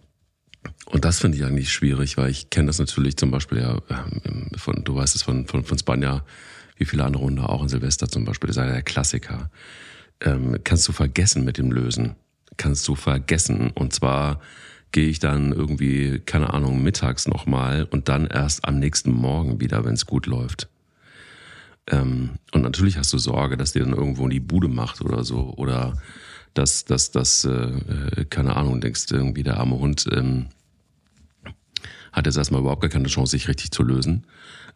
[0.85, 4.49] und das finde ich eigentlich schwierig, weil ich kenne das natürlich zum Beispiel ja ähm,
[4.55, 6.23] von, du weißt es von, von, von Spanja,
[6.77, 9.49] wie viele andere Hunde, auch in Silvester zum Beispiel, das ist ja der Klassiker.
[10.21, 12.15] Ähm, kannst du vergessen mit dem Lösen.
[12.57, 13.71] Kannst du vergessen.
[13.71, 14.39] Und zwar
[14.93, 19.83] gehe ich dann irgendwie, keine Ahnung, mittags nochmal und dann erst am nächsten Morgen wieder,
[19.83, 20.69] wenn es gut läuft.
[21.87, 25.25] Ähm, und natürlich hast du Sorge, dass dir dann irgendwo in die Bude macht oder
[25.25, 25.53] so.
[25.57, 25.97] Oder
[26.53, 30.45] dass, dass, dass äh, äh keine Ahnung, denkst irgendwie der arme Hund ähm,
[32.13, 34.27] hat jetzt erstmal überhaupt gar keine Chance, sich richtig zu lösen.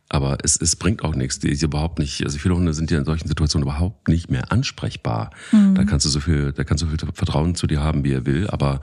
[0.10, 1.39] Aber es, es bringt auch nichts.
[1.39, 4.52] Die ist überhaupt nicht, also viele Hunde sind ja in solchen Situationen überhaupt nicht mehr
[4.52, 5.32] ansprechbar.
[5.52, 5.76] Mhm.
[5.76, 8.13] Da kannst du so viel, da kannst du so viel Vertrauen zu dir haben, wie
[8.13, 8.48] er will.
[8.50, 8.80] Aber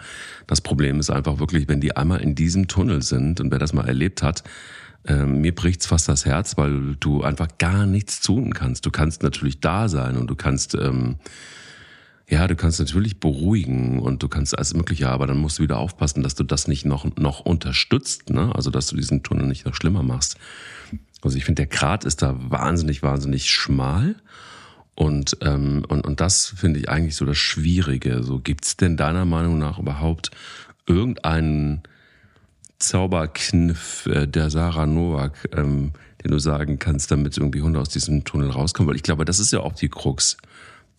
[0.47, 3.73] das Problem ist einfach wirklich, wenn die einmal in diesem Tunnel sind und wer das
[3.73, 4.45] mal erlebt hat,
[5.07, 8.85] äh, mir bricht's fast das Herz, weil du einfach gar nichts tun kannst.
[8.85, 11.17] Du kannst natürlich da sein und du kannst ähm,
[12.29, 15.77] ja, du kannst natürlich beruhigen und du kannst alles Mögliche, aber dann musst du wieder
[15.77, 18.51] aufpassen, dass du das nicht noch, noch unterstützt, ne?
[18.55, 20.39] Also, dass du diesen Tunnel nicht noch schlimmer machst.
[21.25, 24.17] Also, ich finde, der Grat ist da wahnsinnig, wahnsinnig schmal.
[24.95, 28.23] Und, ähm, und, und das finde ich eigentlich so das Schwierige.
[28.23, 30.31] So, gibt's denn deiner Meinung nach überhaupt
[30.87, 31.83] irgendeinen
[32.79, 38.25] Zauberkniff äh, der Sarah Novak, ähm, den du sagen kannst, damit irgendwie Hunde aus diesem
[38.25, 38.89] Tunnel rauskommen?
[38.89, 40.37] Weil ich glaube, das ist ja auch die Krux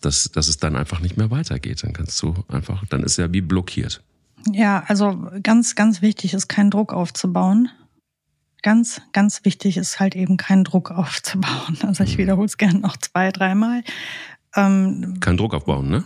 [0.00, 1.82] dass, dass es dann einfach nicht mehr weitergeht.
[1.82, 4.02] Dann kannst du einfach, dann ist er wie blockiert.
[4.52, 7.68] Ja, also ganz, ganz wichtig ist, keinen Druck aufzubauen.
[8.62, 11.78] Ganz, ganz wichtig ist halt eben keinen Druck aufzubauen.
[11.82, 12.22] Also ich mhm.
[12.22, 13.82] wiederhole es gerne noch zwei, dreimal.
[14.54, 16.04] Ähm, Kein Druck aufbauen, ne?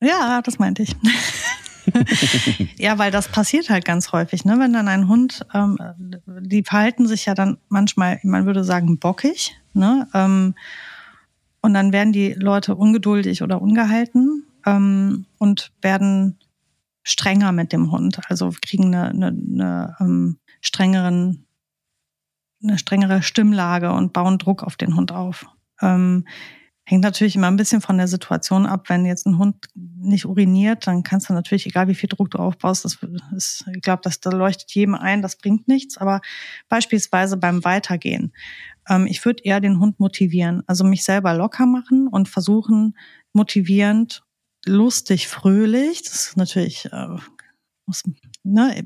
[0.00, 0.96] Ja, das meinte ich.
[2.78, 4.58] ja, weil das passiert halt ganz häufig, ne?
[4.58, 5.76] Wenn dann ein Hund, ähm,
[6.26, 10.08] die verhalten sich ja dann manchmal, man würde sagen, bockig, ne?
[10.14, 10.54] Ähm,
[11.62, 16.38] und dann werden die Leute ungeduldig oder ungehalten ähm, und werden
[17.02, 18.20] strenger mit dem Hund.
[18.28, 21.46] Also kriegen eine, eine, eine ähm, strengeren,
[22.62, 25.46] eine strengere Stimmlage und bauen Druck auf den Hund auf.
[25.80, 26.26] Ähm,
[26.84, 28.88] hängt natürlich immer ein bisschen von der Situation ab.
[28.88, 32.38] Wenn jetzt ein Hund nicht uriniert, dann kannst du natürlich, egal wie viel Druck du
[32.38, 32.98] aufbaust, das
[33.36, 35.98] ist, ich glaube, das da leuchtet jedem ein, das bringt nichts.
[35.98, 36.20] Aber
[36.68, 38.32] beispielsweise beim Weitergehen
[38.90, 42.96] ähm, ich würde eher den Hund motivieren, also mich selber locker machen und versuchen,
[43.32, 44.24] motivierend,
[44.66, 46.02] lustig, fröhlich.
[46.02, 47.16] Das ist natürlich, äh,
[47.86, 48.02] muss,
[48.42, 48.82] ne,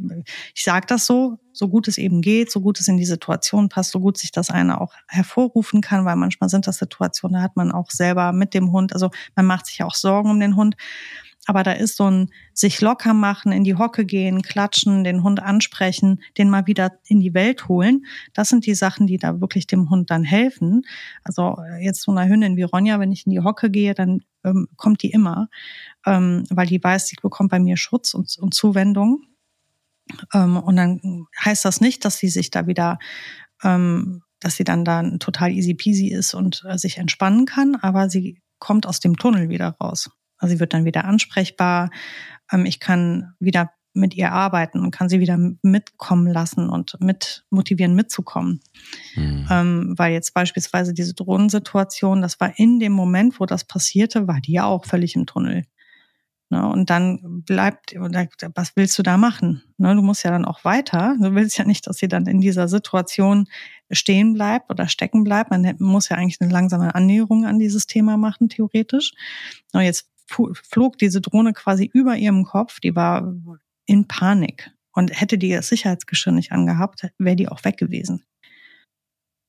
[0.55, 3.69] ich sage das so, so gut es eben geht, so gut es in die Situation
[3.69, 7.43] passt, so gut sich das eine auch hervorrufen kann, weil manchmal sind das Situationen, da
[7.43, 10.57] hat man auch selber mit dem Hund, also man macht sich auch Sorgen um den
[10.57, 10.77] Hund.
[11.47, 15.41] Aber da ist so ein sich locker machen, in die Hocke gehen, klatschen, den Hund
[15.43, 18.07] ansprechen, den mal wieder in die Welt holen.
[18.33, 20.87] Das sind die Sachen, die da wirklich dem Hund dann helfen.
[21.23, 24.23] Also äh, jetzt so einer Hündin wie Ronja, wenn ich in die Hocke gehe, dann
[24.43, 25.49] ähm, kommt die immer,
[26.07, 29.21] ähm, weil die weiß, sie bekommt bei mir Schutz und, und Zuwendung.
[30.33, 32.99] Ähm, und dann heißt das nicht, dass sie sich da wieder
[33.63, 38.11] ähm, dass sie dann dann total easy peasy ist und äh, sich entspannen kann, aber
[38.11, 40.11] sie kommt aus dem Tunnel wieder raus.
[40.39, 41.91] Also sie wird dann wieder ansprechbar.
[42.53, 47.45] Ähm, ich kann wieder mit ihr arbeiten und kann sie wieder mitkommen lassen und mit
[47.51, 48.61] motivieren, mitzukommen.
[49.15, 49.47] Mhm.
[49.51, 54.41] Ähm, weil jetzt beispielsweise diese Drohnensituation, das war in dem Moment, wo das passierte, war
[54.41, 55.65] die ja auch völlig im Tunnel.
[56.55, 56.69] Ne?
[56.69, 59.65] Und dann bleibt, was willst du da machen?
[59.77, 59.93] Ne?
[59.97, 61.17] Du musst ja dann auch weiter.
[61.21, 63.49] Du willst ja nicht, dass sie dann in dieser Situation
[63.91, 65.51] stehen bleibt oder stecken bleibt.
[65.51, 69.15] Man muss ja eigentlich eine langsame Annäherung an dieses Thema machen, theoretisch.
[69.73, 72.79] Und jetzt flog diese Drohne quasi über ihrem Kopf.
[72.79, 73.35] Die war
[73.87, 74.71] in Panik.
[74.93, 78.25] Und hätte die das Sicherheitsgeschirr nicht angehabt, wäre die auch weg gewesen.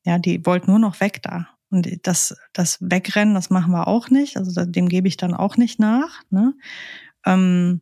[0.06, 1.50] Ja, die wollte nur noch weg da.
[1.76, 4.38] Und das, das Wegrennen, das machen wir auch nicht.
[4.38, 6.22] Also dem gebe ich dann auch nicht nach.
[6.30, 6.54] Ne?
[7.26, 7.82] Ähm,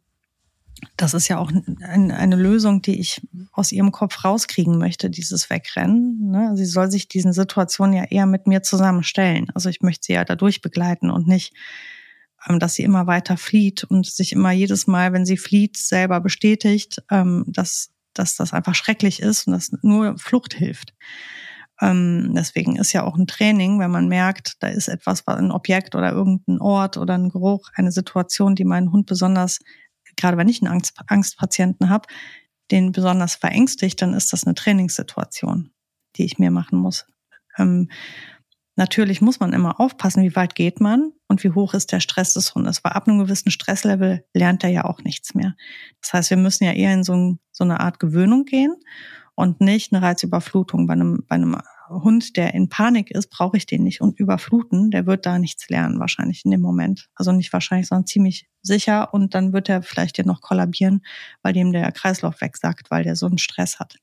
[0.98, 5.52] das ist ja auch ein, eine Lösung, die ich aus ihrem Kopf rauskriegen möchte, dieses
[5.52, 6.32] Wegrennen.
[6.32, 6.58] Ne?
[6.58, 9.52] Sie soll sich diesen Situationen ja eher mit mir zusammenstellen.
[9.54, 11.54] Also ich möchte sie ja dadurch begleiten und nicht
[12.50, 16.20] ähm, dass sie immer weiter flieht und sich immer jedes Mal, wenn sie flieht, selber
[16.20, 20.94] bestätigt, ähm, dass, dass das einfach schrecklich ist und dass nur Flucht hilft.
[21.84, 25.96] Ähm, deswegen ist ja auch ein Training, wenn man merkt, da ist etwas, ein Objekt
[25.96, 29.60] oder irgendein Ort oder ein Geruch, eine Situation, die meinen Hund besonders,
[30.16, 32.08] gerade wenn ich einen Angst, Angstpatienten habe,
[32.72, 35.72] den besonders verängstigt, dann ist das eine Trainingssituation,
[36.16, 37.06] die ich mir machen muss.
[37.58, 37.90] Ähm,
[38.76, 42.34] Natürlich muss man immer aufpassen, wie weit geht man und wie hoch ist der Stress
[42.34, 42.84] des Hundes.
[42.84, 45.56] Weil ab einem gewissen Stresslevel lernt er ja auch nichts mehr.
[46.02, 48.76] Das heißt, wir müssen ja eher in so, so eine Art Gewöhnung gehen
[49.36, 50.88] und nicht eine Reizüberflutung.
[50.88, 51.56] Bei einem, bei einem
[51.90, 54.92] Hund, der in Panik ist, brauche ich den nicht und überfluten.
[54.92, 57.10] Der wird da nichts lernen, wahrscheinlich in dem Moment.
[57.16, 59.14] Also nicht wahrscheinlich, sondern ziemlich sicher.
[59.14, 61.04] Und dann wird er vielleicht ja noch kollabieren,
[61.42, 63.98] weil dem der Kreislauf wegsackt, weil der so einen Stress hat.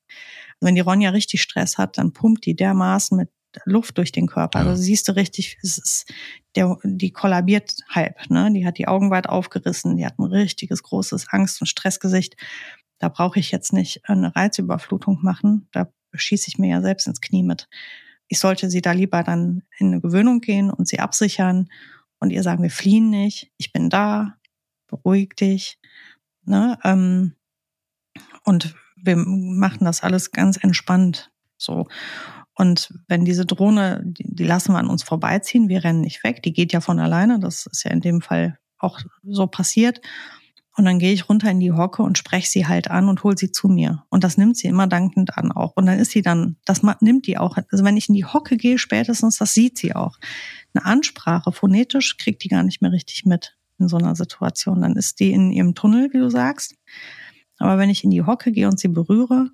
[0.60, 3.30] Wenn die Ronja richtig Stress hat, dann pumpt die dermaßen mit
[3.64, 4.60] Luft durch den Körper.
[4.60, 6.12] Also siehst du richtig, es ist
[6.54, 8.52] der, die kollabiert halb, ne?
[8.52, 12.36] Die hat die Augen weit aufgerissen, die hat ein richtiges großes Angst- und Stressgesicht.
[12.98, 15.68] Da brauche ich jetzt nicht eine Reizüberflutung machen.
[15.72, 17.68] Da schieße ich mir ja selbst ins Knie mit.
[18.28, 21.68] Ich sollte sie da lieber dann in eine Gewöhnung gehen und sie absichern
[22.18, 24.36] und ihr sagen, wir fliehen nicht, ich bin da,
[24.86, 25.78] beruhig dich.
[26.44, 26.78] Ne?
[26.84, 27.34] Ähm,
[28.44, 31.30] und wir machen das alles ganz entspannt.
[31.56, 31.88] So.
[32.54, 36.42] Und wenn diese Drohne, die, die lassen wir an uns vorbeiziehen, wir rennen nicht weg,
[36.42, 40.00] die geht ja von alleine, das ist ja in dem Fall auch so passiert.
[40.76, 43.36] Und dann gehe ich runter in die Hocke und spreche sie halt an und hole
[43.36, 44.04] sie zu mir.
[44.08, 45.72] Und das nimmt sie immer dankend an auch.
[45.76, 47.56] Und dann ist sie dann, das nimmt die auch.
[47.70, 50.18] Also wenn ich in die Hocke gehe, spätestens, das sieht sie auch.
[50.72, 54.82] Eine Ansprache, phonetisch, kriegt die gar nicht mehr richtig mit in so einer Situation.
[54.82, 56.76] Dann ist die in ihrem Tunnel, wie du sagst.
[57.58, 59.50] Aber wenn ich in die Hocke gehe und sie berühre,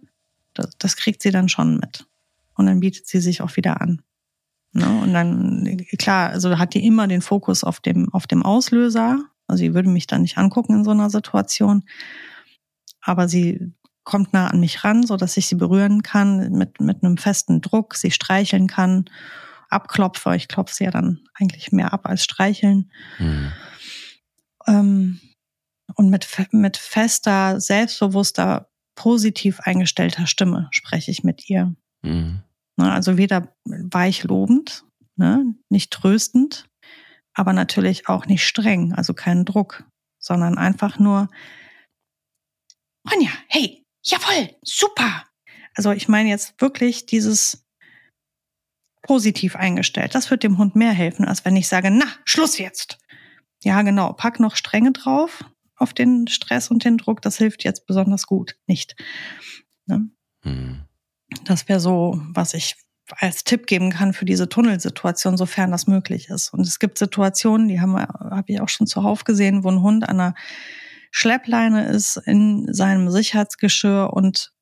[0.55, 2.07] das, das kriegt sie dann schon mit
[2.55, 4.03] und dann bietet sie sich auch wieder an.
[4.73, 4.87] Ne?
[5.03, 9.25] Und dann, klar, also hat die immer den Fokus auf dem, auf dem Auslöser.
[9.47, 11.85] Also sie würde mich dann nicht angucken in so einer Situation.
[13.01, 13.73] Aber sie
[14.05, 17.61] kommt nah an mich ran, so dass ich sie berühren kann mit, mit einem festen
[17.61, 19.07] Druck, sie streicheln kann,
[19.69, 20.35] abklopfe.
[20.37, 22.91] Ich klopfe sie ja dann eigentlich mehr ab als streicheln.
[23.19, 23.53] Mhm.
[24.67, 25.21] Ähm,
[25.95, 31.75] und mit, mit fester, selbstbewusster, positiv eingestellter Stimme spreche ich mit ihr.
[32.03, 32.43] Mhm.
[32.77, 34.85] Also weder weichlobend,
[35.17, 36.69] ne, nicht tröstend,
[37.37, 39.85] aber natürlich auch nicht streng, also keinen Druck,
[40.19, 41.29] sondern einfach nur,
[43.09, 45.25] Ronja, hey, jawohl, super.
[45.75, 47.67] Also ich meine jetzt wirklich dieses
[49.03, 50.15] positiv eingestellt.
[50.15, 52.99] Das wird dem Hund mehr helfen, als wenn ich sage, na, Schluss jetzt.
[53.63, 55.45] Ja, genau, pack noch Strenge drauf
[55.77, 57.21] auf den Stress und den Druck.
[57.21, 58.97] Das hilft jetzt besonders gut nicht.
[59.85, 60.09] Ne?
[60.43, 60.87] Hm.
[61.45, 62.77] Das wäre so, was ich
[63.19, 66.53] als Tipp geben kann für diese Tunnelsituation, sofern das möglich ist.
[66.53, 70.09] Und es gibt Situationen, die haben habe ich auch schon zuhauf gesehen, wo ein Hund
[70.09, 70.35] an einer
[71.11, 74.53] Schleppleine ist in seinem Sicherheitsgeschirr und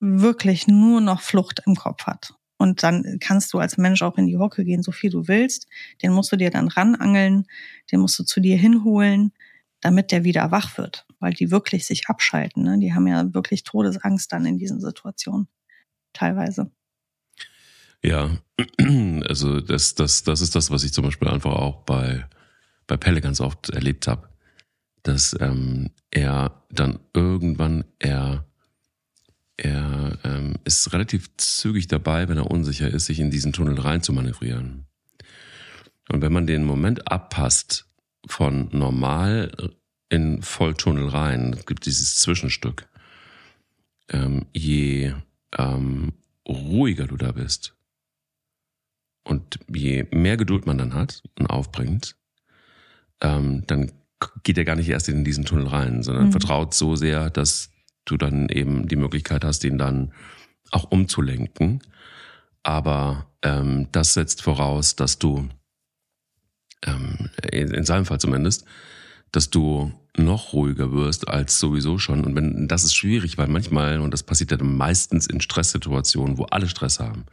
[0.00, 2.34] wirklich nur noch Flucht im Kopf hat.
[2.58, 5.66] Und dann kannst du als Mensch auch in die Hocke gehen, so viel du willst.
[6.02, 7.46] Den musst du dir dann ranangeln,
[7.90, 9.32] den musst du zu dir hinholen,
[9.80, 12.62] damit der wieder wach wird, weil die wirklich sich abschalten.
[12.62, 12.78] Ne?
[12.78, 15.48] Die haben ja wirklich Todesangst dann in diesen Situationen
[16.12, 16.70] teilweise.
[18.04, 18.36] Ja,
[19.28, 22.26] also das, das, das ist das, was ich zum Beispiel einfach auch bei,
[22.86, 24.28] bei Pelle ganz oft erlebt habe.
[25.04, 28.46] Dass ähm, er dann irgendwann, er,
[29.56, 34.02] er ähm, ist relativ zügig dabei, wenn er unsicher ist, sich in diesen Tunnel rein
[34.02, 34.86] zu manövrieren.
[36.08, 37.86] Und wenn man den Moment abpasst
[38.26, 39.52] von normal
[40.08, 42.88] in Volltunnel rein, gibt dieses Zwischenstück,
[44.08, 45.14] ähm, je
[45.56, 46.12] ähm,
[46.46, 47.76] ruhiger du da bist
[49.24, 52.16] und je mehr Geduld man dann hat und aufbringt,
[53.20, 53.92] ähm, dann
[54.42, 56.32] geht er gar nicht erst in diesen Tunnel rein, sondern Mhm.
[56.32, 57.70] vertraut so sehr, dass
[58.04, 60.12] du dann eben die Möglichkeit hast, den dann
[60.70, 61.82] auch umzulenken.
[62.62, 65.48] Aber ähm, das setzt voraus, dass du,
[66.84, 68.64] ähm, in seinem Fall zumindest,
[69.32, 72.24] dass du noch ruhiger wirst als sowieso schon.
[72.24, 76.36] Und wenn das ist schwierig, weil manchmal, und das passiert ja dann meistens in Stresssituationen,
[76.36, 77.24] wo alle Stress haben,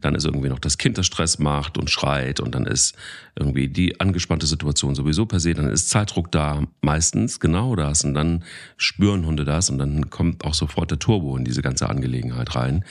[0.00, 2.94] dann ist irgendwie noch das Kind, das Stress macht und schreit und dann ist
[3.36, 8.14] irgendwie die angespannte Situation sowieso per se, dann ist Zeitdruck da, meistens genau das und
[8.14, 8.42] dann
[8.76, 12.84] spüren Hunde das und dann kommt auch sofort der Turbo in diese ganze Angelegenheit rein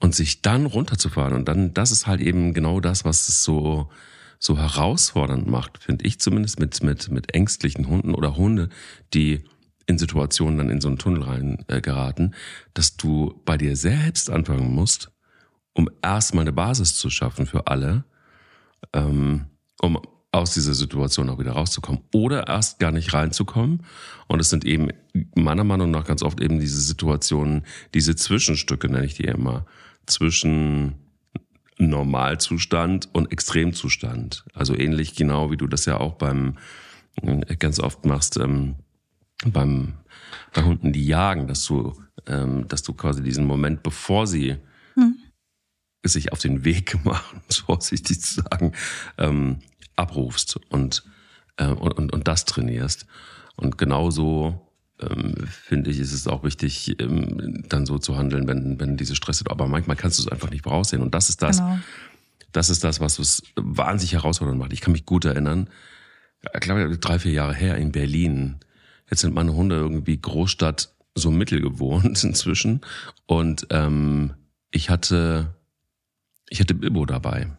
[0.00, 3.88] und sich dann runterzufahren und dann, das ist halt eben genau das, was es so,
[4.38, 8.68] so herausfordernd macht, finde ich zumindest mit, mit, mit ängstlichen Hunden oder Hunde,
[9.12, 9.44] die
[9.86, 12.34] in Situationen dann in so einen Tunnel rein äh, geraten,
[12.72, 15.10] dass du bei dir selbst anfangen musst,
[15.74, 18.04] um erstmal eine Basis zu schaffen für alle,
[18.92, 19.46] ähm,
[19.80, 19.98] um
[20.32, 23.82] aus dieser Situation auch wieder rauszukommen oder erst gar nicht reinzukommen.
[24.26, 24.88] Und es sind eben
[25.36, 29.64] meiner Meinung nach ganz oft eben diese Situationen, diese Zwischenstücke nenne ich die immer,
[30.06, 31.03] zwischen
[31.78, 34.44] Normalzustand und Extremzustand.
[34.54, 36.56] Also ähnlich genau wie du das ja auch beim
[37.22, 38.76] äh, ganz oft machst ähm,
[39.44, 39.94] beim
[40.52, 41.94] bei Hunden, die jagen, dass du
[42.26, 44.56] ähm, dass du quasi diesen Moment, bevor sie
[44.94, 45.18] Hm.
[46.04, 48.72] sich auf den Weg machen, vorsichtig zu sagen,
[49.18, 49.58] ähm,
[49.96, 51.04] abrufst und,
[51.56, 53.06] äh, und, und, und das trainierst.
[53.56, 54.63] Und genauso
[55.00, 59.16] ähm, finde ich, ist es auch wichtig, ähm, dann so zu handeln, wenn, wenn diese
[59.16, 61.02] Stress Aber manchmal kannst du es einfach nicht voraussehen.
[61.02, 61.78] Und das ist das, Genau.
[62.52, 64.72] das ist das, was es wahnsinnig herausfordernd macht.
[64.72, 65.68] Ich kann mich gut erinnern,
[66.52, 68.56] ich glaube, drei, vier Jahre her in Berlin.
[69.10, 72.80] Jetzt sind meine Hunde irgendwie Großstadt so mittel gewohnt inzwischen.
[73.26, 74.34] Und ähm,
[74.70, 75.54] ich hatte,
[76.48, 77.50] ich hatte Bilbo dabei.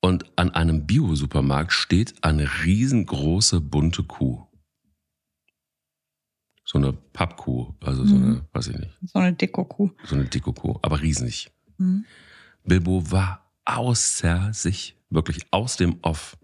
[0.00, 4.46] Und an einem Bio-Supermarkt steht eine riesengroße bunte Kuh.
[6.64, 8.24] So eine Pappkuh, also so Mhm.
[8.24, 9.90] eine, weiß ich nicht, So eine Deko-Kuh.
[10.04, 11.50] so eine Deko-Kuh, aber riesig.
[11.78, 12.04] Mhm.
[12.64, 16.36] Bilbo war außer sich, wirklich aus dem Off.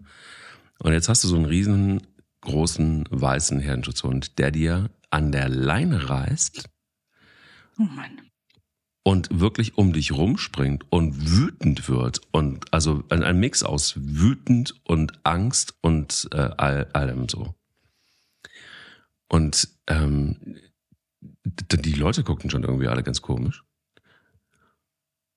[0.79, 6.67] Und jetzt hast du so einen riesengroßen weißen Herdenschutzhund, der dir an der Leine reißt
[7.77, 8.21] Oh Mann.
[9.07, 12.21] Und wirklich um dich rumspringt und wütend wird.
[12.31, 17.53] Und also ein, Mix aus wütend und Angst und äh, all, allem so.
[19.29, 20.57] Und ähm,
[21.43, 23.63] die Leute guckten schon irgendwie alle ganz komisch.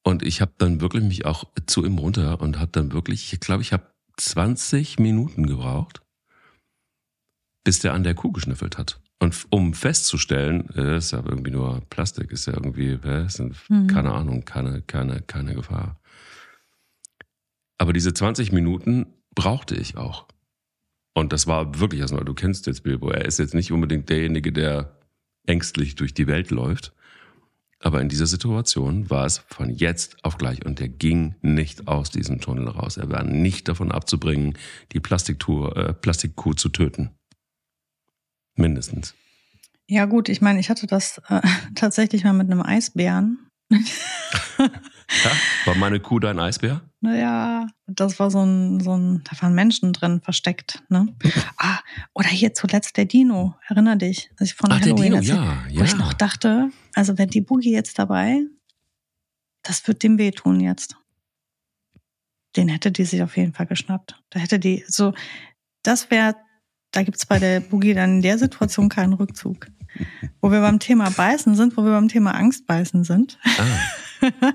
[0.02, 3.40] Und ich habe dann wirklich mich auch zu ihm runter und habe dann wirklich, ich
[3.40, 6.00] glaube, ich habe 20 Minuten gebraucht,
[7.68, 8.98] bis der an der Kuh geschnüffelt hat.
[9.18, 13.86] Und um festzustellen, äh, ist ja irgendwie nur Plastik, ist ja irgendwie, äh, ein- Mhm.
[13.88, 16.00] keine Ahnung, keine, keine, keine Gefahr.
[17.76, 19.04] Aber diese 20 Minuten
[19.34, 20.26] brauchte ich auch.
[21.12, 24.50] Und das war wirklich erstmal, du kennst jetzt Bilbo, er ist jetzt nicht unbedingt derjenige,
[24.50, 24.96] der
[25.46, 26.94] ängstlich durch die Welt läuft.
[27.80, 32.08] Aber in dieser Situation war es von jetzt auf gleich und er ging nicht aus
[32.08, 32.96] diesem Tunnel raus.
[32.96, 34.56] Er war nicht davon abzubringen,
[34.92, 37.10] die Plastiktour, äh, Plastikkuh zu töten.
[38.58, 39.14] Mindestens.
[39.86, 41.40] Ja gut, ich meine, ich hatte das äh,
[41.74, 43.38] tatsächlich mal mit einem Eisbären.
[43.70, 45.30] Ja?
[45.64, 46.82] War meine Kuh dein Eisbär?
[47.00, 51.14] Naja, das war so ein, so ein, da waren Menschen drin versteckt, ne?
[51.56, 51.78] Ah,
[52.14, 55.38] oder hier zuletzt der Dino, erinner dich, ich von Ach, der Halloween Dino, erzählt-
[55.72, 55.96] ja, Wo ich ja.
[55.98, 58.42] noch dachte, also wäre die Boogie jetzt dabei,
[59.62, 60.96] das wird dem wehtun jetzt.
[62.56, 64.20] Den hätte die sich auf jeden Fall geschnappt.
[64.30, 65.14] Da hätte die, so,
[65.82, 66.34] das wäre,
[66.90, 69.68] da gibt's bei der Boogie dann in der Situation keinen Rückzug.
[70.40, 73.38] Wo wir beim Thema Beißen sind, wo wir beim Thema Angstbeißen sind.
[73.58, 74.30] Ah,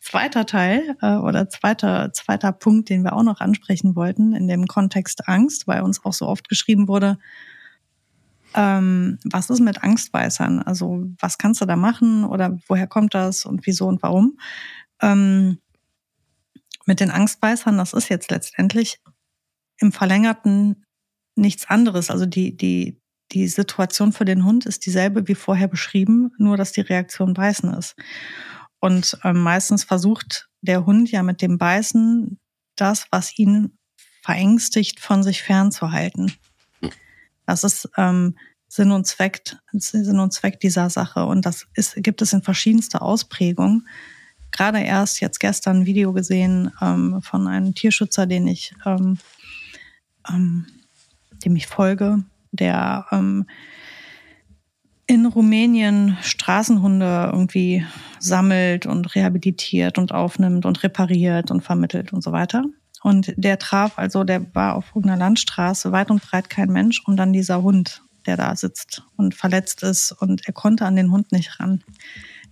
[0.00, 4.66] zweiter Teil äh, oder zweiter, zweiter Punkt, den wir auch noch ansprechen wollten in dem
[4.66, 7.18] Kontext Angst, weil uns auch so oft geschrieben wurde,
[8.54, 10.62] ähm, was ist mit Angstbeißern?
[10.62, 14.38] Also was kannst du da machen oder woher kommt das und wieso und warum?
[15.02, 15.58] Ähm,
[16.86, 19.00] mit den Angstbeißern, das ist jetzt letztendlich
[19.78, 20.86] im Verlängerten
[21.38, 22.10] nichts anderes.
[22.10, 23.00] Also die, die,
[23.32, 27.72] die Situation für den Hund ist dieselbe wie vorher beschrieben, nur dass die Reaktion Beißen
[27.74, 27.96] ist.
[28.80, 32.38] Und ähm, meistens versucht der Hund ja mit dem Beißen
[32.76, 33.76] das, was ihn
[34.22, 36.32] verängstigt, von sich fernzuhalten.
[37.46, 38.36] Das ist ähm,
[38.68, 41.24] Sinn und Zweck, Sinn und Zweck dieser Sache.
[41.24, 43.86] Und das ist, gibt es in verschiedenster Ausprägung.
[44.50, 49.18] Gerade erst jetzt gestern ein Video gesehen ähm, von einem Tierschützer, den ich, ähm,
[50.28, 50.66] ähm,
[51.44, 53.46] dem ich folge, der ähm,
[55.06, 57.84] in Rumänien Straßenhunde irgendwie
[58.18, 62.64] sammelt und rehabilitiert und aufnimmt und repariert und vermittelt und so weiter.
[63.02, 67.16] Und der traf, also der war auf irgendeiner Landstraße, weit und breit kein Mensch und
[67.16, 71.32] dann dieser Hund, der da sitzt und verletzt ist und er konnte an den Hund
[71.32, 71.82] nicht ran.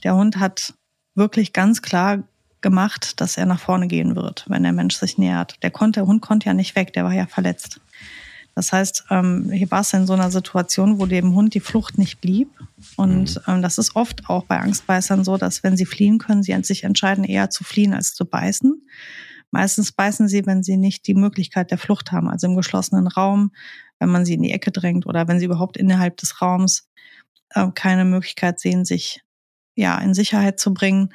[0.03, 0.72] Der Hund hat
[1.14, 2.22] wirklich ganz klar
[2.62, 5.62] gemacht, dass er nach vorne gehen wird, wenn der Mensch sich nähert.
[5.62, 7.80] Der konnte, der Hund konnte ja nicht weg, der war ja verletzt.
[8.57, 11.98] Das heißt, ähm, hier war es in so einer Situation, wo dem Hund die Flucht
[11.98, 12.48] nicht blieb.
[12.96, 13.42] Und mhm.
[13.46, 16.84] ähm, das ist oft auch bei Angstbeißern so, dass wenn sie fliehen können, sie sich
[16.84, 18.82] entscheiden, eher zu fliehen als zu beißen.
[19.50, 23.52] Meistens beißen sie, wenn sie nicht die Möglichkeit der Flucht haben, also im geschlossenen Raum,
[23.98, 26.88] wenn man sie in die Ecke drängt oder wenn sie überhaupt innerhalb des Raums
[27.50, 29.20] äh, keine Möglichkeit sehen, sich
[29.74, 31.11] ja in Sicherheit zu bringen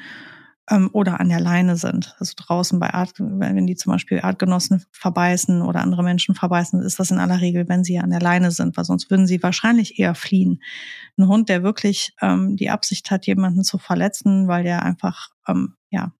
[0.69, 2.15] ähm, oder an der Leine sind.
[2.19, 6.99] Also draußen bei Art, wenn die zum Beispiel Artgenossen verbeißen oder andere Menschen verbeißen, ist
[6.99, 9.99] das in aller Regel, wenn sie an der Leine sind, weil sonst würden sie wahrscheinlich
[9.99, 10.61] eher fliehen.
[11.17, 15.75] Ein Hund, der wirklich ähm, die Absicht hat, jemanden zu verletzen, weil der einfach, ähm,
[15.89, 16.13] ja,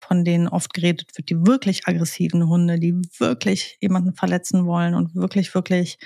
[0.00, 5.14] von denen oft geredet wird, die wirklich aggressiven Hunde, die wirklich jemanden verletzen wollen und
[5.14, 5.98] wirklich, wirklich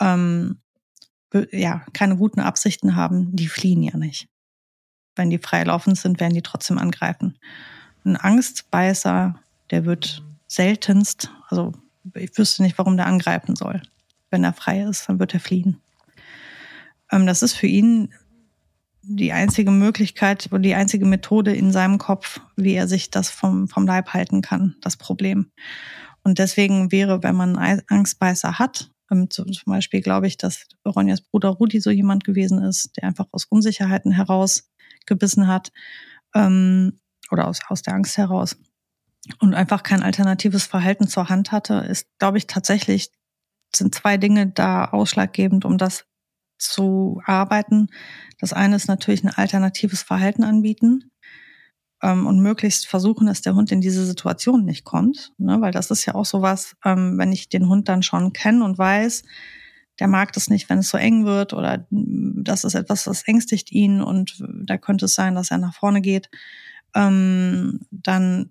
[0.00, 0.60] ähm,
[1.52, 4.28] ja, keine guten Absichten haben, die fliehen ja nicht
[5.20, 7.36] wenn die freilaufend sind, werden die trotzdem angreifen.
[8.04, 9.38] Ein Angstbeißer,
[9.70, 11.72] der wird seltenst, also
[12.14, 13.82] ich wüsste nicht, warum der angreifen soll.
[14.30, 15.76] Wenn er frei ist, dann wird er fliehen.
[17.12, 18.14] Ähm, das ist für ihn
[19.02, 23.68] die einzige Möglichkeit oder die einzige Methode in seinem Kopf, wie er sich das vom,
[23.68, 25.50] vom Leib halten kann, das Problem.
[26.22, 31.50] Und deswegen wäre, wenn man Angstbeißer hat, ähm, zum Beispiel glaube ich, dass Ronjas Bruder
[31.50, 34.70] Rudi so jemand gewesen ist, der einfach aus Unsicherheiten heraus
[35.10, 35.70] gebissen hat
[36.34, 36.98] ähm,
[37.30, 38.56] oder aus, aus der Angst heraus
[39.38, 43.10] und einfach kein alternatives Verhalten zur Hand hatte, ist, glaube ich, tatsächlich,
[43.74, 46.06] sind zwei Dinge da ausschlaggebend, um das
[46.58, 47.88] zu arbeiten.
[48.38, 51.10] Das eine ist natürlich ein alternatives Verhalten anbieten
[52.02, 55.32] ähm, und möglichst versuchen, dass der Hund in diese Situation nicht kommt.
[55.38, 55.60] Ne?
[55.60, 58.78] Weil das ist ja auch sowas, ähm, wenn ich den Hund dann schon kenne und
[58.78, 59.22] weiß,
[60.00, 63.70] der mag das nicht, wenn es so eng wird oder das ist etwas, das ängstigt
[63.70, 66.30] ihn und da könnte es sein, dass er nach vorne geht,
[66.94, 68.50] ähm, dann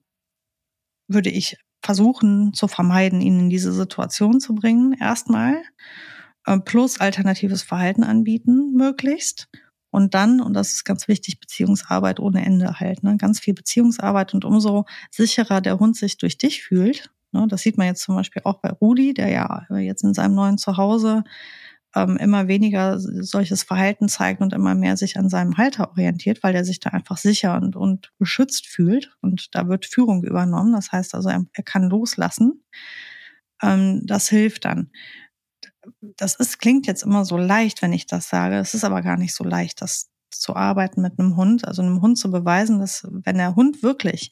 [1.08, 5.62] würde ich versuchen zu vermeiden, ihn in diese Situation zu bringen, erstmal,
[6.46, 9.50] äh, plus alternatives Verhalten anbieten, möglichst.
[9.92, 13.18] Und dann, und das ist ganz wichtig, Beziehungsarbeit ohne Ende halt, ne?
[13.18, 17.88] ganz viel Beziehungsarbeit und umso sicherer der Hund sich durch dich fühlt, das sieht man
[17.88, 21.24] jetzt zum Beispiel auch bei Rudi, der ja jetzt in seinem neuen Zuhause
[21.96, 26.56] ähm, immer weniger solches Verhalten zeigt und immer mehr sich an seinem Halter orientiert, weil
[26.56, 29.16] er sich da einfach sicher und, und geschützt fühlt.
[29.22, 30.74] Und da wird Führung übernommen.
[30.74, 32.64] Das heißt also, er, er kann loslassen.
[33.62, 34.92] Ähm, das hilft dann.
[36.02, 38.58] Das ist, klingt jetzt immer so leicht, wenn ich das sage.
[38.58, 42.02] Es ist aber gar nicht so leicht, das zu arbeiten mit einem Hund, also einem
[42.02, 44.32] Hund zu beweisen, dass wenn der Hund wirklich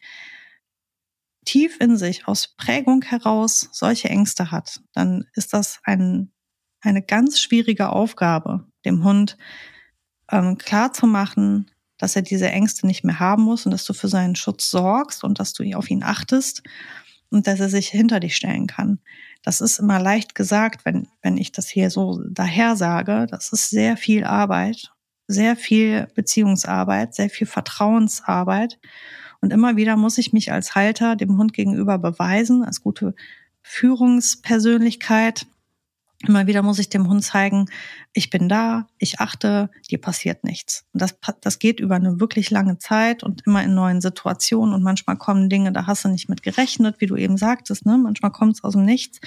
[1.47, 6.31] tief in sich aus Prägung heraus solche Ängste hat, dann ist das ein,
[6.81, 9.37] eine ganz schwierige Aufgabe, dem Hund
[10.29, 13.93] ähm, klar zu machen, dass er diese Ängste nicht mehr haben muss und dass du
[13.93, 16.63] für seinen Schutz sorgst und dass du auf ihn achtest
[17.29, 18.99] und dass er sich hinter dich stellen kann.
[19.41, 23.25] Das ist immer leicht gesagt, wenn, wenn ich das hier so daher sage.
[23.29, 24.91] Das ist sehr viel Arbeit,
[25.27, 28.79] sehr viel Beziehungsarbeit, sehr viel Vertrauensarbeit.
[29.41, 33.15] Und immer wieder muss ich mich als Halter dem Hund gegenüber beweisen, als gute
[33.61, 35.45] Führungspersönlichkeit.
[36.25, 37.67] Immer wieder muss ich dem Hund zeigen,
[38.11, 40.83] ich bin da, ich achte, dir passiert nichts.
[40.91, 44.73] Und das, das geht über eine wirklich lange Zeit und immer in neuen Situationen.
[44.73, 47.85] Und manchmal kommen Dinge, da hast du nicht mit gerechnet, wie du eben sagtest.
[47.85, 47.99] Ne?
[47.99, 49.19] Manchmal kommt es aus dem Nichts.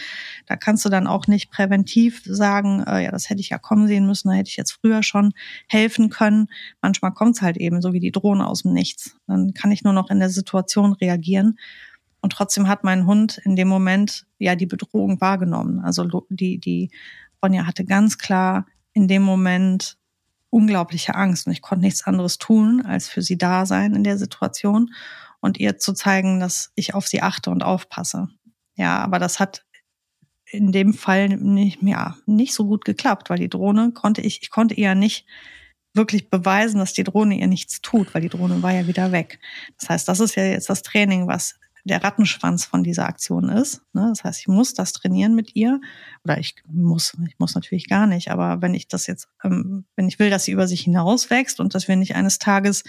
[0.46, 3.86] Da kannst du dann auch nicht präventiv sagen, äh, ja, das hätte ich ja kommen
[3.86, 5.32] sehen müssen, da hätte ich jetzt früher schon
[5.68, 6.48] helfen können.
[6.82, 9.14] Manchmal kommt es halt eben so wie die Drohne aus dem Nichts.
[9.28, 11.56] Dann kann ich nur noch in der Situation reagieren.
[12.20, 15.80] Und trotzdem hat mein Hund in dem Moment ja die Bedrohung wahrgenommen.
[15.80, 16.90] Also die, die
[17.42, 19.96] Ronja hatte ganz klar in dem Moment
[20.50, 24.18] unglaubliche Angst und ich konnte nichts anderes tun, als für sie da sein in der
[24.18, 24.92] Situation
[25.40, 28.28] und ihr zu zeigen, dass ich auf sie achte und aufpasse.
[28.74, 29.64] Ja, aber das hat
[30.44, 34.50] in dem Fall nicht, ja, nicht so gut geklappt, weil die Drohne konnte ich, ich
[34.50, 35.26] konnte ihr nicht
[35.94, 39.38] wirklich beweisen, dass die Drohne ihr nichts tut, weil die Drohne war ja wieder weg.
[39.78, 41.58] Das heißt, das ist ja jetzt das Training, was
[41.90, 43.82] der Rattenschwanz von dieser Aktion ist.
[43.92, 44.06] Ne?
[44.08, 45.80] Das heißt, ich muss das trainieren mit ihr.
[46.24, 50.08] Oder ich muss, ich muss natürlich gar nicht, aber wenn ich das jetzt, ähm, wenn
[50.08, 52.84] ich will, dass sie über sich hinaus wächst und dass wir nicht eines Tages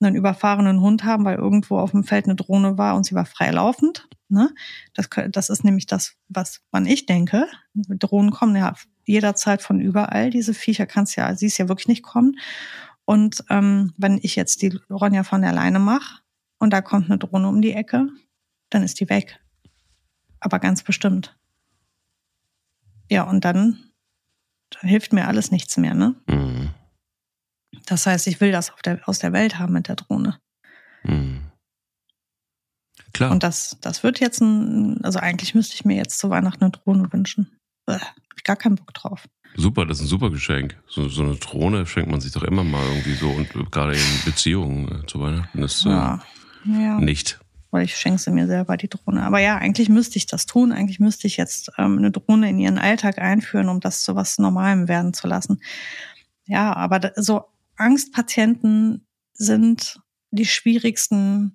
[0.00, 3.24] einen überfahrenen Hund haben, weil irgendwo auf dem Feld eine Drohne war und sie war
[3.24, 4.08] freilaufend.
[4.28, 4.50] Ne?
[4.92, 7.46] Das, das ist nämlich das, was wann ich denke.
[7.74, 8.74] Drohnen kommen ja
[9.06, 10.30] jederzeit von überall.
[10.30, 12.36] Diese Viecher kannst ja, sie ist ja wirklich nicht kommen.
[13.04, 16.24] Und ähm, wenn ich jetzt die Ronja von der Leine mache,
[16.58, 18.08] und da kommt eine Drohne um die Ecke,
[18.74, 19.40] dann ist die weg.
[20.40, 21.36] Aber ganz bestimmt.
[23.10, 23.90] Ja, und dann,
[24.70, 26.14] dann hilft mir alles nichts mehr, ne?
[26.28, 26.70] Mhm.
[27.86, 30.40] Das heißt, ich will das der, aus der Welt haben mit der Drohne.
[31.02, 31.50] Mhm.
[33.12, 33.30] Klar.
[33.30, 36.72] Und das, das wird jetzt ein, also eigentlich müsste ich mir jetzt zu Weihnachten eine
[36.72, 37.58] Drohne wünschen.
[37.86, 39.28] Bäh, hab ich gar keinen Bock drauf.
[39.56, 40.76] Super, das ist ein super Geschenk.
[40.88, 44.20] So, so eine Drohne schenkt man sich doch immer mal irgendwie so und gerade in
[44.24, 46.22] Beziehungen äh, zu Weihnachten ist äh, ja.
[46.66, 46.98] ja.
[46.98, 47.38] nicht.
[47.74, 49.24] Weil ich schenke sie mir selber die Drohne.
[49.24, 50.70] Aber ja, eigentlich müsste ich das tun.
[50.70, 54.38] Eigentlich müsste ich jetzt ähm, eine Drohne in ihren Alltag einführen, um das zu was
[54.38, 55.60] Normalem werden zu lassen.
[56.44, 60.00] Ja, aber da, so Angstpatienten sind
[60.30, 61.54] die schwierigsten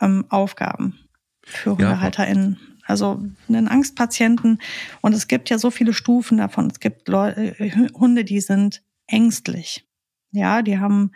[0.00, 0.98] ähm, Aufgaben
[1.44, 2.56] für HundehalterInnen.
[2.58, 2.76] Ja.
[2.86, 4.62] Also einen Angstpatienten.
[5.02, 6.70] Und es gibt ja so viele Stufen davon.
[6.70, 9.86] Es gibt Leute, äh, Hunde, die sind ängstlich.
[10.30, 11.12] Ja, die haben,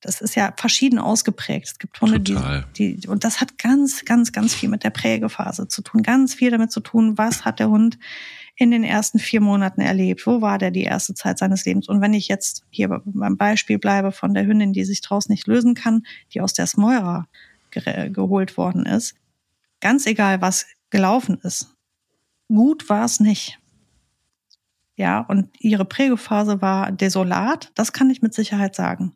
[0.00, 1.66] das ist ja verschieden ausgeprägt.
[1.66, 2.38] Es gibt Hunde, die,
[2.76, 6.02] die, und das hat ganz, ganz, ganz viel mit der Prägephase zu tun.
[6.02, 7.98] Ganz viel damit zu tun, was hat der Hund
[8.54, 10.24] in den ersten vier Monaten erlebt?
[10.26, 11.88] Wo war der die erste Zeit seines Lebens?
[11.88, 15.46] Und wenn ich jetzt hier beim Beispiel bleibe von der Hündin, die sich draußen nicht
[15.48, 17.26] lösen kann, die aus der Smeura
[17.70, 19.16] ge geholt worden ist,
[19.80, 21.74] ganz egal, was gelaufen ist,
[22.48, 23.58] gut war es nicht.
[24.96, 29.14] Ja, und ihre Prägephase war desolat, das kann ich mit Sicherheit sagen.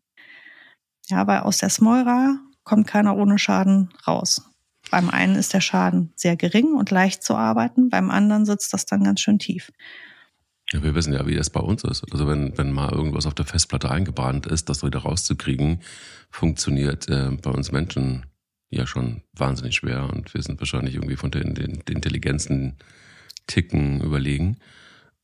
[1.09, 4.43] Ja, weil aus der Smeura kommt keiner ohne Schaden raus.
[4.91, 8.87] Beim einen ist der Schaden sehr gering und leicht zu arbeiten, beim anderen sitzt das
[8.87, 9.73] dann ganz schön tief.
[10.71, 12.05] Ja, wir wissen ja, wie das bei uns ist.
[12.13, 15.81] Also wenn, wenn mal irgendwas auf der Festplatte eingebrannt ist, das wieder rauszukriegen,
[16.31, 18.27] funktioniert äh, bei uns Menschen
[18.71, 22.77] ja schon wahnsinnig schwer und wir sind wahrscheinlich irgendwie von den, den, den Intelligenzen
[23.47, 24.57] Ticken überlegen.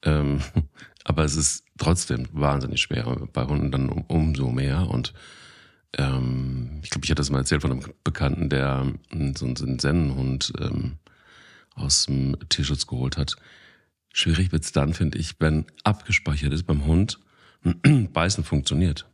[0.02, 0.40] Ähm,
[1.04, 5.14] aber es ist trotzdem wahnsinnig schwer, bei Hunden dann um, umso mehr und
[5.96, 8.92] ähm, ich glaube, ich hatte das mal erzählt von einem Bekannten, der
[9.34, 10.98] so einen Sennenhund ähm,
[11.74, 13.36] aus dem Tierschutz geholt hat.
[14.12, 17.18] Schwierig wird's dann, finde ich, wenn abgespeichert ist beim Hund,
[18.12, 19.06] Beißen funktioniert.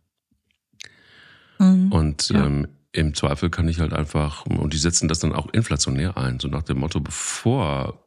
[1.59, 2.47] Mhm, und ja.
[2.47, 6.39] ähm, im Zweifel kann ich halt einfach, und die setzen das dann auch inflationär ein,
[6.41, 8.05] so nach dem Motto, bevor,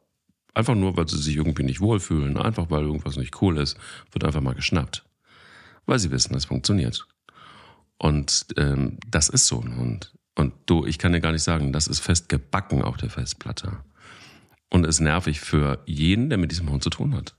[0.54, 3.76] einfach nur, weil sie sich irgendwie nicht wohlfühlen, einfach weil irgendwas nicht cool ist,
[4.12, 5.04] wird einfach mal geschnappt.
[5.86, 7.06] Weil sie wissen, es funktioniert.
[7.98, 10.14] Und ähm, das ist so ein Hund.
[10.36, 13.78] Und du, ich kann dir gar nicht sagen, das ist fest gebacken auf der Festplatte.
[14.70, 17.36] Und ist nervig für jeden, der mit diesem Hund zu tun hat.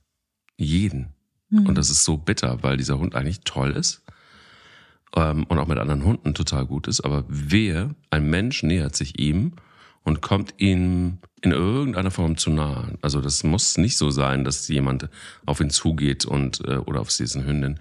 [0.58, 1.14] Jeden.
[1.50, 1.68] Mhm.
[1.68, 4.04] Und das ist so bitter, weil dieser Hund eigentlich toll ist
[5.16, 7.02] ähm, und auch mit anderen Hunden total gut ist.
[7.02, 9.54] Aber wehe, ein Mensch nähert sich ihm
[10.04, 12.98] und kommt ihm in irgendeiner Form zu nahe.
[13.02, 15.08] Also das muss nicht so sein, dass jemand
[15.46, 17.80] auf ihn zugeht und äh, oder auf diesen Hündin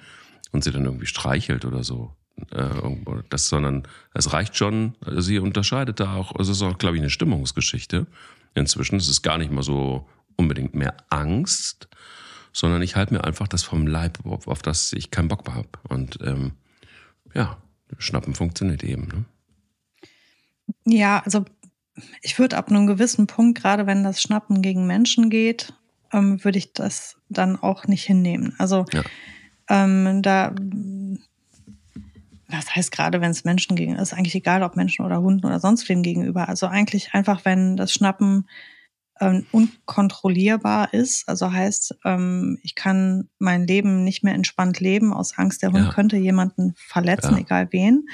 [0.53, 2.15] und sie dann irgendwie streichelt oder so
[2.51, 6.97] äh, das, sondern es reicht schon, sie unterscheidet da auch, also es ist auch, glaube
[6.97, 8.07] ich, eine Stimmungsgeschichte.
[8.55, 11.89] Inzwischen ist es gar nicht mal so unbedingt mehr Angst,
[12.53, 15.57] sondern ich halte mir einfach das vom Leib, auf, auf das ich keinen Bock mehr
[15.57, 15.69] habe.
[15.89, 16.53] Und ähm,
[17.35, 17.59] ja,
[17.99, 19.09] Schnappen funktioniert eben.
[19.09, 19.25] Ne?
[20.85, 21.45] Ja, also
[22.23, 25.73] ich würde ab einem gewissen Punkt, gerade wenn das Schnappen gegen Menschen geht,
[26.13, 28.55] ähm, würde ich das dann auch nicht hinnehmen.
[28.59, 29.03] Also ja.
[29.69, 30.55] ähm, da
[32.49, 35.61] das heißt gerade, wenn es Menschen gegenüber ist, eigentlich egal, ob Menschen oder Hunden oder
[35.61, 36.49] sonst wem gegenüber.
[36.49, 38.49] Also eigentlich einfach, wenn das Schnappen
[39.21, 45.37] ähm, unkontrollierbar ist, also heißt, ähm, ich kann mein Leben nicht mehr entspannt leben aus
[45.37, 45.93] Angst, der Hund ja.
[45.93, 47.41] könnte jemanden verletzen, ja.
[47.41, 48.07] egal wen,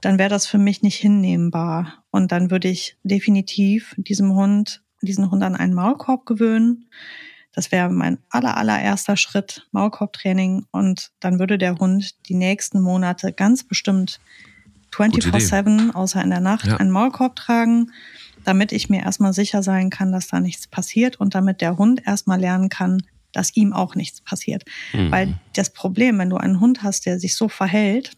[0.00, 2.04] dann wäre das für mich nicht hinnehmbar.
[2.10, 6.88] Und dann würde ich definitiv diesem Hund, diesen Hund an einen Maulkorb gewöhnen
[7.58, 10.66] das wäre mein aller, allererster Schritt, Maulkorbtraining.
[10.70, 14.20] Und dann würde der Hund die nächsten Monate ganz bestimmt
[14.92, 16.76] 24-7, außer in der Nacht, ja.
[16.76, 17.90] einen Maulkorb tragen,
[18.44, 22.06] damit ich mir erstmal sicher sein kann, dass da nichts passiert und damit der Hund
[22.06, 23.02] erstmal lernen kann,
[23.32, 24.62] dass ihm auch nichts passiert.
[24.92, 25.10] Mhm.
[25.10, 28.12] Weil das Problem, wenn du einen Hund hast, der sich so verhält,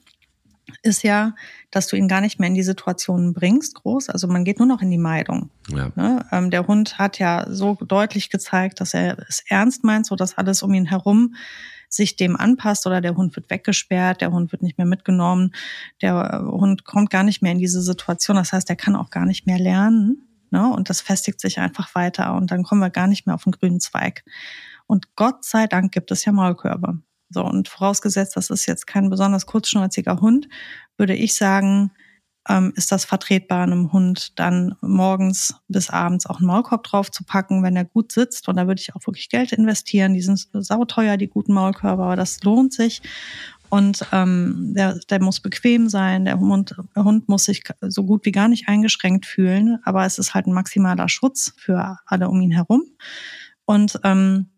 [0.82, 1.34] ist ja,
[1.70, 4.08] dass du ihn gar nicht mehr in die Situationen bringst, groß.
[4.08, 5.50] Also man geht nur noch in die Meidung.
[5.68, 5.90] Ja.
[5.94, 6.24] Ne?
[6.32, 10.38] Ähm, der Hund hat ja so deutlich gezeigt, dass er es ernst meint, so dass
[10.38, 11.34] alles um ihn herum
[11.88, 15.52] sich dem anpasst oder der Hund wird weggesperrt, der Hund wird nicht mehr mitgenommen,
[16.00, 18.36] der Hund kommt gar nicht mehr in diese Situation.
[18.36, 20.28] Das heißt, er kann auch gar nicht mehr lernen.
[20.50, 20.68] Ne?
[20.72, 23.52] Und das festigt sich einfach weiter und dann kommen wir gar nicht mehr auf den
[23.52, 24.24] grünen Zweig.
[24.86, 26.98] Und Gott sei Dank gibt es ja Maulkörbe.
[27.30, 30.48] So, und vorausgesetzt, das ist jetzt kein besonders kurzschnäuziger Hund,
[30.96, 31.92] würde ich sagen,
[32.48, 37.24] ähm, ist das vertretbar, einem Hund dann morgens bis abends auch einen Maulkorb drauf zu
[37.24, 38.48] packen, wenn er gut sitzt.
[38.48, 40.14] Und da würde ich auch wirklich Geld investieren.
[40.14, 43.02] Die sind sauteuer, die guten Maulkörbe, aber das lohnt sich.
[43.68, 48.24] Und ähm, der, der muss bequem sein, der Hund, der Hund muss sich so gut
[48.24, 52.40] wie gar nicht eingeschränkt fühlen, aber es ist halt ein maximaler Schutz für alle um
[52.40, 52.82] ihn herum.
[53.66, 54.48] Und ähm,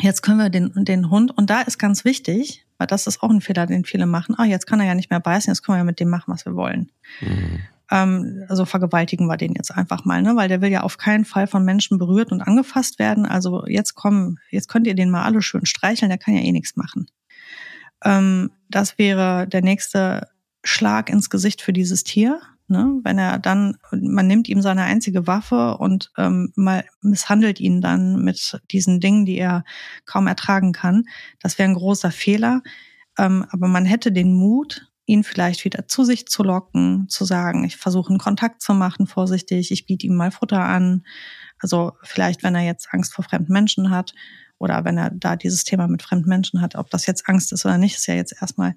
[0.00, 3.30] jetzt können wir den, den Hund, und da ist ganz wichtig, weil das ist auch
[3.30, 5.76] ein Fehler, den viele machen, ah, jetzt kann er ja nicht mehr beißen, jetzt können
[5.76, 6.90] wir ja mit dem machen, was wir wollen.
[7.20, 7.60] Mhm.
[7.90, 10.36] Ähm, also vergewaltigen wir den jetzt einfach mal, ne?
[10.36, 13.26] weil der will ja auf keinen Fall von Menschen berührt und angefasst werden.
[13.26, 16.52] Also jetzt kommen, jetzt könnt ihr den mal alle schön streicheln, der kann ja eh
[16.52, 17.06] nichts machen.
[18.04, 20.28] Ähm, das wäre der nächste
[20.64, 22.40] Schlag ins Gesicht für dieses Tier.
[22.68, 23.00] Ne?
[23.02, 28.22] Wenn er dann, man nimmt ihm seine einzige Waffe und ähm, mal misshandelt ihn dann
[28.22, 29.64] mit diesen Dingen, die er
[30.04, 31.04] kaum ertragen kann.
[31.40, 32.62] Das wäre ein großer Fehler.
[33.18, 37.64] Ähm, aber man hätte den Mut, ihn vielleicht wieder zu sich zu locken, zu sagen,
[37.64, 41.04] ich versuche einen Kontakt zu machen, vorsichtig, ich biete ihm mal Futter an.
[41.58, 44.12] Also vielleicht, wenn er jetzt Angst vor fremden Menschen hat
[44.58, 47.64] oder wenn er da dieses Thema mit fremden Menschen hat, ob das jetzt Angst ist
[47.64, 48.74] oder nicht, ist ja jetzt erstmal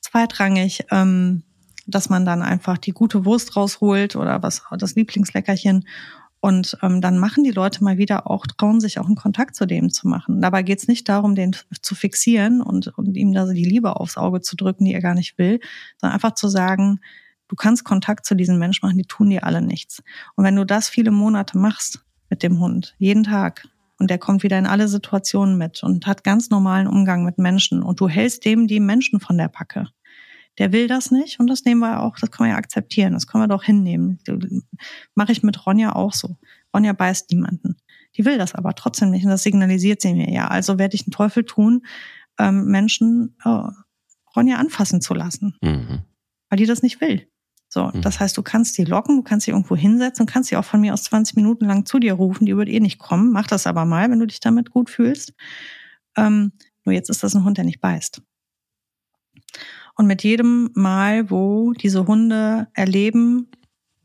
[0.00, 1.44] zweitrangig, ähm,
[1.86, 5.84] dass man dann einfach die gute Wurst rausholt oder was das Lieblingsleckerchen
[6.44, 9.64] und ähm, dann machen die Leute mal wieder auch, trauen sich auch einen Kontakt zu
[9.64, 10.42] dem zu machen.
[10.42, 13.94] Dabei geht es nicht darum, den zu fixieren und, und ihm da so die Liebe
[13.94, 15.60] aufs Auge zu drücken, die er gar nicht will,
[16.00, 16.98] sondern einfach zu sagen,
[17.46, 20.02] du kannst Kontakt zu diesen Menschen machen, die tun dir alle nichts.
[20.34, 23.68] Und wenn du das viele Monate machst mit dem Hund, jeden Tag,
[24.00, 27.84] und der kommt wieder in alle Situationen mit und hat ganz normalen Umgang mit Menschen
[27.84, 29.90] und du hältst dem die Menschen von der Packe.
[30.58, 33.26] Der will das nicht und das nehmen wir auch, das können wir ja akzeptieren, das
[33.26, 34.18] können wir doch hinnehmen.
[35.14, 36.36] Mache ich mit Ronja auch so.
[36.74, 37.76] Ronja beißt niemanden.
[38.16, 40.48] Die will das aber trotzdem nicht und das signalisiert sie mir ja.
[40.48, 41.86] Also werde ich einen Teufel tun,
[42.38, 43.70] ähm, Menschen äh,
[44.36, 46.02] Ronja anfassen zu lassen, mhm.
[46.48, 47.26] weil die das nicht will.
[47.68, 48.02] So, mhm.
[48.02, 50.82] das heißt, du kannst die locken, du kannst sie irgendwo hinsetzen, kannst sie auch von
[50.82, 53.32] mir aus 20 Minuten lang zu dir rufen, die wird eh nicht kommen.
[53.32, 55.32] Mach das aber mal, wenn du dich damit gut fühlst.
[56.16, 56.52] Ähm,
[56.84, 58.20] nur jetzt ist das ein Hund, der nicht beißt.
[59.96, 63.48] Und mit jedem Mal, wo diese Hunde erleben,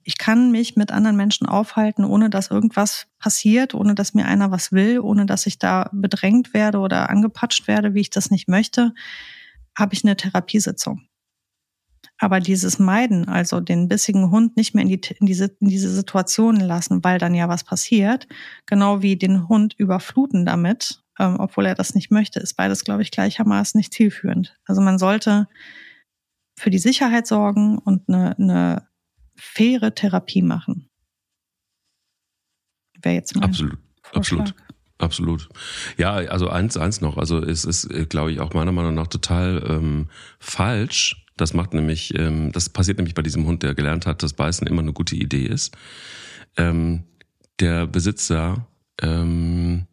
[0.03, 4.51] ich kann mich mit anderen Menschen aufhalten, ohne dass irgendwas passiert, ohne dass mir einer
[4.51, 8.47] was will, ohne dass ich da bedrängt werde oder angepatscht werde, wie ich das nicht
[8.47, 8.93] möchte,
[9.77, 11.01] habe ich eine Therapiesitzung.
[12.19, 15.93] Aber dieses Meiden, also den bissigen Hund nicht mehr in, die, in, diese, in diese
[15.93, 18.27] Situation lassen, weil dann ja was passiert,
[18.65, 23.01] genau wie den Hund überfluten damit, ähm, obwohl er das nicht möchte, ist beides, glaube
[23.01, 24.57] ich, gleichermaßen nicht zielführend.
[24.65, 25.47] Also man sollte
[26.57, 28.87] für die Sicherheit sorgen und eine, eine
[29.35, 30.89] faire Therapie machen.
[33.01, 34.39] Wäre jetzt mein Absolut, Vorschlag.
[34.39, 34.55] absolut.
[34.99, 35.49] Absolut.
[35.97, 37.17] Ja, also eins, eins noch.
[37.17, 40.07] Also es ist, äh, glaube ich, auch meiner Meinung nach total ähm,
[40.39, 41.23] falsch.
[41.35, 44.65] Das macht nämlich, ähm, das passiert nämlich bei diesem Hund, der gelernt hat, dass Beißen
[44.65, 45.77] immer eine gute Idee ist.
[46.57, 47.03] Ähm,
[47.59, 48.67] der Besitzer
[48.99, 49.85] ähm,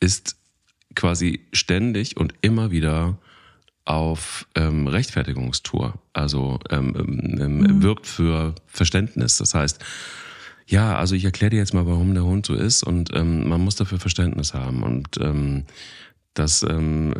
[0.00, 0.36] ist
[0.94, 3.18] quasi ständig und immer wieder
[3.84, 7.82] auf ähm, Rechtfertigungstour, also ähm, ähm, ähm, mhm.
[7.82, 9.36] wirkt für Verständnis.
[9.38, 9.84] Das heißt,
[10.66, 13.60] ja, also ich erkläre dir jetzt mal, warum der Hund so ist und ähm, man
[13.60, 15.64] muss dafür Verständnis haben und ähm,
[16.34, 17.12] das, ähm,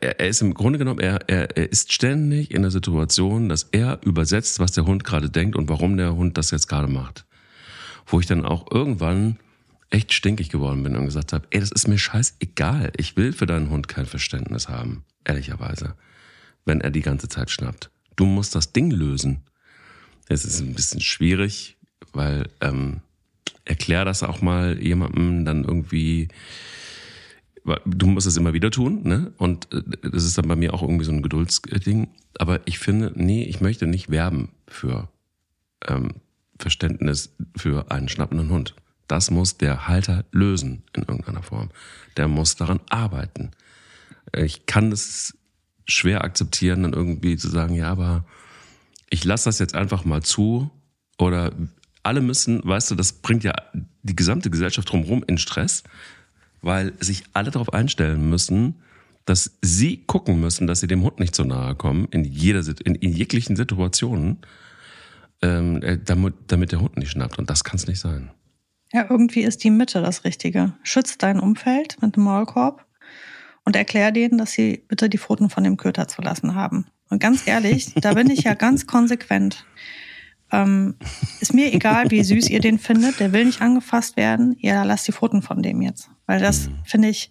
[0.00, 3.64] er, er ist im Grunde genommen, er, er, er ist ständig in der Situation, dass
[3.64, 7.26] er übersetzt, was der Hund gerade denkt und warum der Hund das jetzt gerade macht.
[8.06, 9.36] Wo ich dann auch irgendwann
[9.90, 12.92] echt stinkig geworden bin und gesagt habe, ey, das ist mir scheißegal.
[12.96, 15.94] Ich will für deinen Hund kein Verständnis haben, ehrlicherweise,
[16.64, 17.90] wenn er die ganze Zeit schnappt.
[18.16, 19.42] Du musst das Ding lösen.
[20.28, 21.76] Es ist ein bisschen schwierig,
[22.12, 23.00] weil ähm,
[23.64, 26.28] erklär das auch mal jemandem dann irgendwie.
[27.84, 29.32] Du musst es immer wieder tun, ne?
[29.36, 32.08] Und äh, das ist dann bei mir auch irgendwie so ein Geduldsding.
[32.38, 35.08] Aber ich finde, nee, ich möchte nicht werben für
[35.86, 36.14] ähm,
[36.58, 38.74] Verständnis für einen schnappenden Hund.
[39.10, 41.70] Das muss der Halter lösen in irgendeiner Form.
[42.16, 43.50] Der muss daran arbeiten.
[44.36, 45.36] Ich kann es
[45.84, 48.24] schwer akzeptieren, dann irgendwie zu sagen, ja, aber
[49.10, 50.70] ich lasse das jetzt einfach mal zu
[51.18, 51.50] oder
[52.04, 53.52] alle müssen, weißt du, das bringt ja
[54.04, 55.82] die gesamte Gesellschaft drumherum in Stress,
[56.62, 58.76] weil sich alle darauf einstellen müssen,
[59.24, 62.94] dass sie gucken müssen, dass sie dem Hund nicht so nahe kommen, in, jeder, in,
[62.94, 64.38] in jeglichen Situationen,
[65.42, 67.40] ähm, äh, damit, damit der Hund nicht schnappt.
[67.40, 68.30] Und das kann es nicht sein.
[68.92, 70.74] Ja, irgendwie ist die Mitte das Richtige.
[70.82, 72.84] Schütz dein Umfeld mit dem Maulkorb
[73.64, 76.86] und erklär denen, dass sie bitte die Pfoten von dem Köter zu lassen haben.
[77.08, 79.64] Und ganz ehrlich, da bin ich ja ganz konsequent.
[80.52, 80.96] Ähm,
[81.40, 84.56] ist mir egal, wie süß ihr den findet, der will nicht angefasst werden.
[84.58, 86.10] Ja, lasst die Pfoten von dem jetzt.
[86.26, 86.78] Weil das mhm.
[86.84, 87.30] finde ich,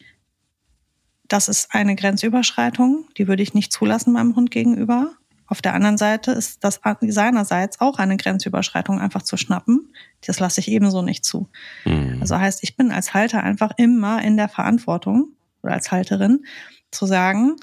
[1.27, 5.11] das ist eine Grenzüberschreitung, die würde ich nicht zulassen meinem Hund gegenüber.
[5.49, 9.91] Auf der anderen Seite ist das seinerseits auch eine Grenzüberschreitung einfach zu schnappen.
[10.25, 11.49] Das lasse ich ebenso nicht zu.
[11.85, 12.19] Mhm.
[12.21, 15.29] Also heißt, ich bin als Halter einfach immer in der Verantwortung
[15.63, 16.45] oder als Halterin
[16.91, 17.55] zu sagen,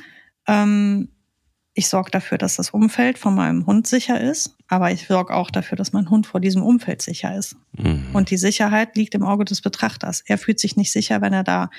[0.49, 1.11] ähm,
[1.75, 5.51] ich sorge dafür, dass das Umfeld von meinem Hund sicher ist, aber ich sorge auch
[5.51, 7.55] dafür, dass mein Hund vor diesem Umfeld sicher ist.
[7.73, 8.09] Mhm.
[8.15, 10.23] Und die Sicherheit liegt im Auge des Betrachters.
[10.27, 11.71] Er fühlt sich nicht sicher, wenn er da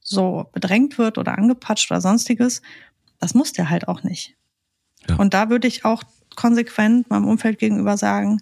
[0.00, 2.60] so bedrängt wird oder angepatscht oder sonstiges.
[3.20, 4.36] Das muss der halt auch nicht.
[5.18, 6.02] Und da würde ich auch
[6.34, 8.40] konsequent meinem Umfeld gegenüber sagen,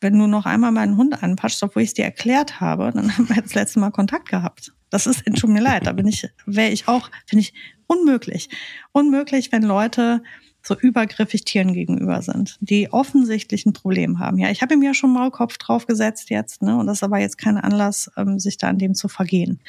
[0.00, 3.28] wenn du noch einmal meinen Hund anpatscht, obwohl ich es dir erklärt habe, dann haben
[3.28, 4.72] wir das letzte Mal Kontakt gehabt.
[4.90, 7.54] Das ist, tut mir leid, da bin ich, wäre ich auch, finde ich
[7.86, 8.48] unmöglich.
[8.92, 10.22] Unmöglich, wenn Leute
[10.62, 14.38] so übergriffig Tieren gegenüber sind, die offensichtlich ein Problem haben.
[14.38, 16.76] Ja, ich habe ihm ja schon Maulkopf draufgesetzt jetzt, ne?
[16.76, 19.60] Und das ist aber jetzt kein Anlass, ähm, sich da an dem zu vergehen.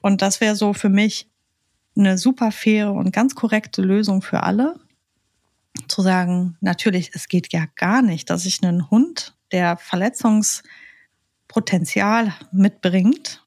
[0.00, 1.28] Und das wäre so für mich
[1.96, 4.76] eine super faire und ganz korrekte Lösung für alle.
[5.88, 13.44] Zu sagen, natürlich, es geht ja gar nicht, dass ich einen Hund, der Verletzungspotenzial mitbringt,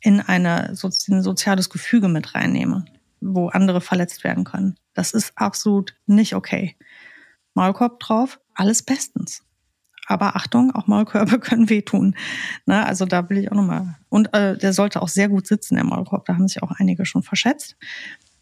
[0.00, 2.84] in eine, ein soziales Gefüge mit reinnehme,
[3.20, 4.76] wo andere verletzt werden können.
[4.94, 6.76] Das ist absolut nicht okay.
[7.54, 9.44] Maulkorb drauf, alles bestens.
[10.06, 12.16] Aber Achtung, auch Maulkörbe können wehtun.
[12.66, 13.96] Ne, also da will ich auch nochmal.
[14.08, 16.24] Und äh, der sollte auch sehr gut sitzen, der Maulkorb.
[16.24, 17.76] Da haben sich auch einige schon verschätzt.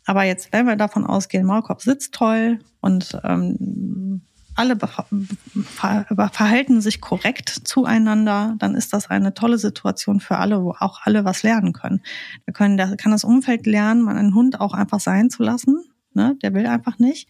[0.07, 4.22] Aber jetzt, wenn wir davon ausgehen, Maulkorb sitzt toll und ähm,
[4.54, 11.00] alle verhalten sich korrekt zueinander, dann ist das eine tolle Situation für alle, wo auch
[11.02, 12.00] alle was lernen können.
[12.46, 15.84] Da können, da kann das Umfeld lernen, einen Hund auch einfach sein zu lassen.
[16.14, 16.38] Ne?
[16.42, 17.28] Der will einfach nicht.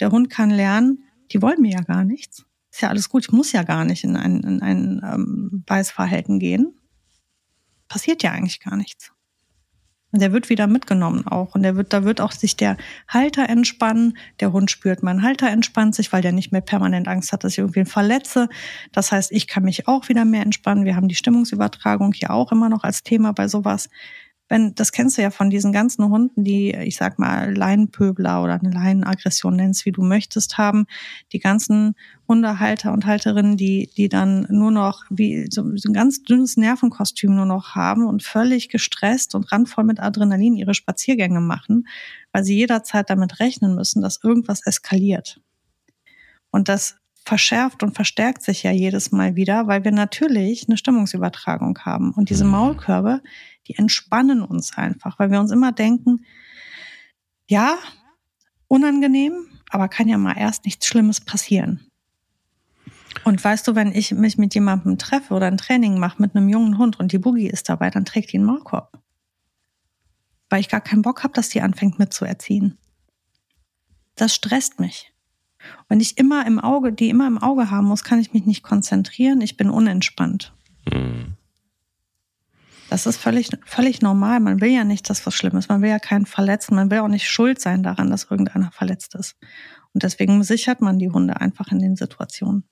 [0.00, 2.44] Der Hund kann lernen, die wollen mir ja gar nichts.
[2.72, 6.40] Ist ja alles gut, ich muss ja gar nicht in ein, in ein ähm, Beißverhalten
[6.40, 6.74] gehen.
[7.88, 9.12] Passiert ja eigentlich gar nichts.
[10.12, 11.54] Und der wird wieder mitgenommen auch.
[11.54, 12.76] Und der wird, da wird auch sich der
[13.08, 14.16] Halter entspannen.
[14.40, 17.52] Der Hund spürt, mein Halter entspannt sich, weil der nicht mehr permanent Angst hat, dass
[17.52, 18.48] ich irgendwie verletze.
[18.92, 20.84] Das heißt, ich kann mich auch wieder mehr entspannen.
[20.84, 23.88] Wir haben die Stimmungsübertragung hier auch immer noch als Thema bei sowas
[24.48, 28.54] wenn, das kennst du ja von diesen ganzen Hunden, die, ich sag mal, Leinenpöbler oder
[28.54, 30.86] eine Leinenaggression nennst, wie du möchtest, haben,
[31.32, 31.94] die ganzen
[32.28, 37.34] Hundehalter und Halterinnen, die, die dann nur noch wie so, so ein ganz dünnes Nervenkostüm
[37.34, 41.88] nur noch haben und völlig gestresst und randvoll mit Adrenalin ihre Spaziergänge machen,
[42.32, 45.40] weil sie jederzeit damit rechnen müssen, dass irgendwas eskaliert.
[46.50, 51.76] Und das verschärft und verstärkt sich ja jedes Mal wieder, weil wir natürlich eine Stimmungsübertragung
[51.80, 52.12] haben.
[52.12, 52.52] Und diese mhm.
[52.52, 53.20] Maulkörbe,
[53.66, 56.24] die entspannen uns einfach, weil wir uns immer denken,
[57.46, 57.76] ja,
[58.68, 61.80] unangenehm, aber kann ja mal erst nichts Schlimmes passieren.
[63.24, 66.48] Und weißt du, wenn ich mich mit jemandem treffe oder ein Training mache mit einem
[66.48, 69.00] jungen Hund und die Boogie ist dabei, dann trägt die einen Maulkorb.
[70.48, 72.78] Weil ich gar keinen Bock habe, dass die anfängt mitzuerziehen.
[74.14, 75.12] Das stresst mich.
[75.88, 78.62] Wenn ich immer im Auge, die immer im Auge haben muss, kann ich mich nicht
[78.62, 79.40] konzentrieren.
[79.40, 80.54] Ich bin unentspannt.
[80.92, 81.35] Mhm.
[82.96, 84.40] Das ist völlig, völlig normal.
[84.40, 85.68] Man will ja nicht, dass was Schlimmes.
[85.68, 86.76] Man will ja keinen verletzen.
[86.76, 89.36] Man will auch nicht schuld sein daran, dass irgendeiner verletzt ist.
[89.92, 92.64] Und deswegen sichert man die Hunde einfach in den Situationen.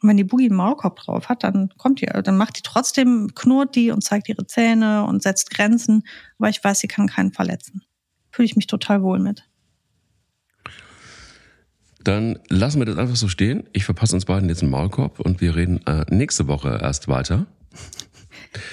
[0.00, 3.32] Und wenn die Boogie einen Maulkorb drauf hat, dann kommt die, dann macht die trotzdem,
[3.34, 6.04] knurrt die und zeigt ihre Zähne und setzt Grenzen.
[6.38, 7.82] Aber ich weiß, sie kann keinen verletzen.
[8.30, 9.46] Fühle ich mich total wohl mit.
[12.02, 13.64] Dann lassen wir das einfach so stehen.
[13.74, 17.46] Ich verpasse uns beiden jetzt einen Maulkorb und wir reden äh, nächste Woche erst weiter.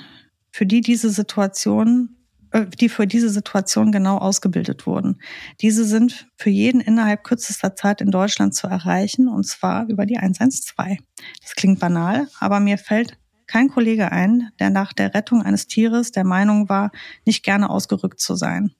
[0.53, 2.17] für die diese Situation
[2.53, 5.21] äh, die für diese Situation genau ausgebildet wurden.
[5.61, 10.19] Diese sind für jeden innerhalb kürzester Zeit in Deutschland zu erreichen, und zwar über die
[10.19, 10.99] 112.
[11.41, 16.13] Das klingt banal, aber mir fällt kein Kollege ein, der nach der Rettung eines Tieres
[16.13, 16.91] der Meinung war,
[17.27, 18.73] nicht gerne ausgerückt zu sein.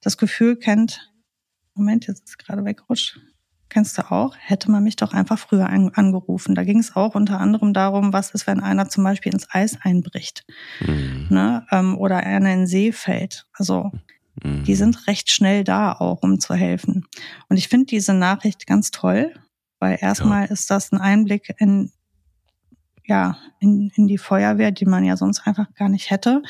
[0.00, 1.12] Das Gefühl kennt,
[1.74, 3.18] Moment, jetzt ist es gerade weggerutscht
[3.70, 6.54] kennst du auch, hätte man mich doch einfach früher an, angerufen.
[6.54, 9.78] Da ging es auch unter anderem darum, was ist, wenn einer zum Beispiel ins Eis
[9.80, 10.44] einbricht
[10.80, 11.28] mhm.
[11.30, 11.66] ne?
[11.70, 13.46] Ähm, oder einer in den See fällt.
[13.52, 13.92] Also
[14.42, 14.64] mhm.
[14.64, 17.06] die sind recht schnell da auch, um zu helfen.
[17.48, 19.32] Und ich finde diese Nachricht ganz toll,
[19.78, 20.52] weil erstmal ja.
[20.52, 21.92] ist das ein Einblick in
[23.06, 26.42] ja in, in die Feuerwehr, die man ja sonst einfach gar nicht hätte.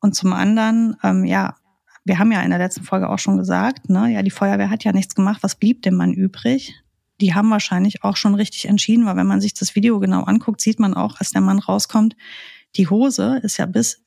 [0.00, 1.56] Und zum anderen, ähm, ja,
[2.04, 4.84] wir haben ja in der letzten Folge auch schon gesagt, ne, ja, die Feuerwehr hat
[4.84, 6.74] ja nichts gemacht, was blieb dem Mann übrig?
[7.20, 10.60] Die haben wahrscheinlich auch schon richtig entschieden, weil wenn man sich das Video genau anguckt,
[10.60, 12.16] sieht man auch, als der Mann rauskommt,
[12.76, 14.04] die Hose ist ja bis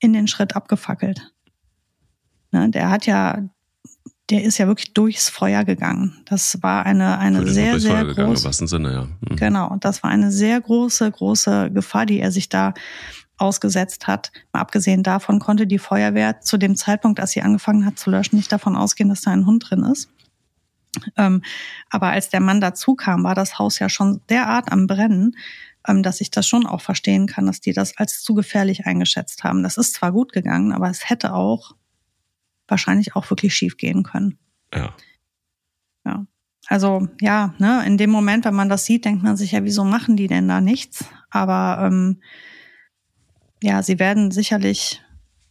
[0.00, 1.32] in den Schritt abgefackelt.
[2.50, 3.42] Ne, der hat ja,
[4.28, 6.22] der ist ja wirklich durchs Feuer gegangen.
[6.26, 9.04] Das war eine, eine sehr, sehr große, Sinne, ja.
[9.04, 9.36] Mhm.
[9.36, 12.74] Genau, das war eine sehr große, große Gefahr, die er sich da
[13.38, 14.32] ausgesetzt hat.
[14.52, 18.36] Mal abgesehen davon konnte die Feuerwehr zu dem Zeitpunkt, als sie angefangen hat zu löschen,
[18.36, 20.10] nicht davon ausgehen, dass da ein Hund drin ist.
[21.16, 21.42] Ähm,
[21.90, 25.36] aber als der Mann dazu kam, war das Haus ja schon derart am Brennen,
[25.86, 29.44] ähm, dass ich das schon auch verstehen kann, dass die das als zu gefährlich eingeschätzt
[29.44, 29.62] haben.
[29.62, 31.74] Das ist zwar gut gegangen, aber es hätte auch
[32.66, 34.38] wahrscheinlich auch wirklich schief gehen können.
[34.74, 34.94] Ja.
[36.04, 36.26] Ja.
[36.66, 39.84] Also ja, ne, in dem Moment, wenn man das sieht, denkt man sich ja, wieso
[39.84, 41.04] machen die denn da nichts?
[41.30, 42.20] Aber ähm,
[43.62, 45.00] ja, sie werden sicherlich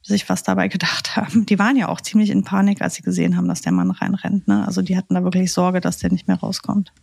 [0.01, 1.45] sich was dabei gedacht haben.
[1.45, 4.47] Die waren ja auch ziemlich in Panik, als sie gesehen haben, dass der Mann reinrennt.
[4.47, 4.65] Ne?
[4.65, 6.93] Also die hatten da wirklich Sorge, dass der nicht mehr rauskommt.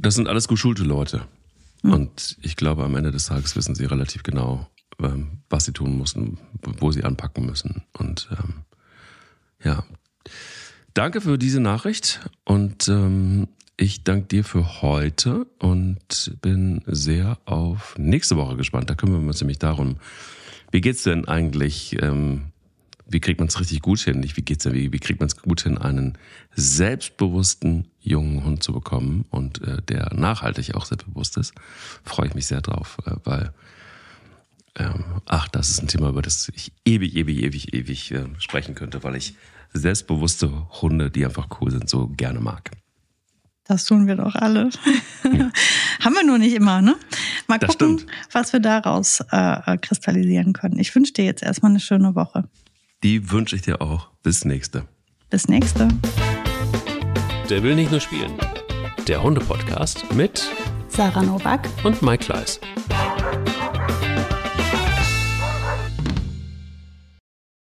[0.00, 1.22] Das sind alles geschulte Leute.
[1.82, 1.92] Mhm.
[1.92, 4.68] Und ich glaube, am Ende des Tages wissen sie relativ genau,
[5.00, 7.82] ähm, was sie tun müssen, wo sie anpacken müssen.
[7.92, 8.64] Und ähm,
[9.62, 9.84] ja,
[10.94, 13.48] danke für diese Nachricht und ähm,
[13.78, 18.90] ich danke dir für heute und bin sehr auf nächste Woche gespannt.
[18.90, 19.98] Da kümmern wir uns nämlich darum,
[20.72, 22.46] wie geht's denn eigentlich, ähm,
[23.06, 24.18] wie kriegt man es richtig gut hin?
[24.18, 26.18] Nicht wie geht's denn, wie, wie kriegt man es gut hin, einen
[26.56, 31.54] selbstbewussten jungen Hund zu bekommen und äh, der nachhaltig auch selbstbewusst ist?
[32.02, 33.54] Freue ich mich sehr drauf, äh, weil
[34.74, 38.74] ähm, ach, das ist ein Thema, über das ich ewig, ewig, ewig, ewig äh, sprechen
[38.74, 39.36] könnte, weil ich
[39.72, 42.72] selbstbewusste Hunde, die einfach cool sind, so gerne mag.
[43.68, 44.70] Das tun wir doch alle.
[46.00, 46.96] Haben wir nur nicht immer, ne?
[47.46, 48.12] Mal das gucken, stimmt.
[48.32, 50.78] was wir daraus äh, kristallisieren können.
[50.78, 52.44] Ich wünsche dir jetzt erstmal eine schöne Woche.
[53.02, 54.08] Die wünsche ich dir auch.
[54.22, 54.84] Bis nächste.
[55.28, 55.88] Bis nächste.
[57.50, 58.32] Der will nicht nur spielen.
[59.06, 60.48] Der Hunde-Podcast mit
[60.88, 62.60] Sarah Novak und Mike Kleiss.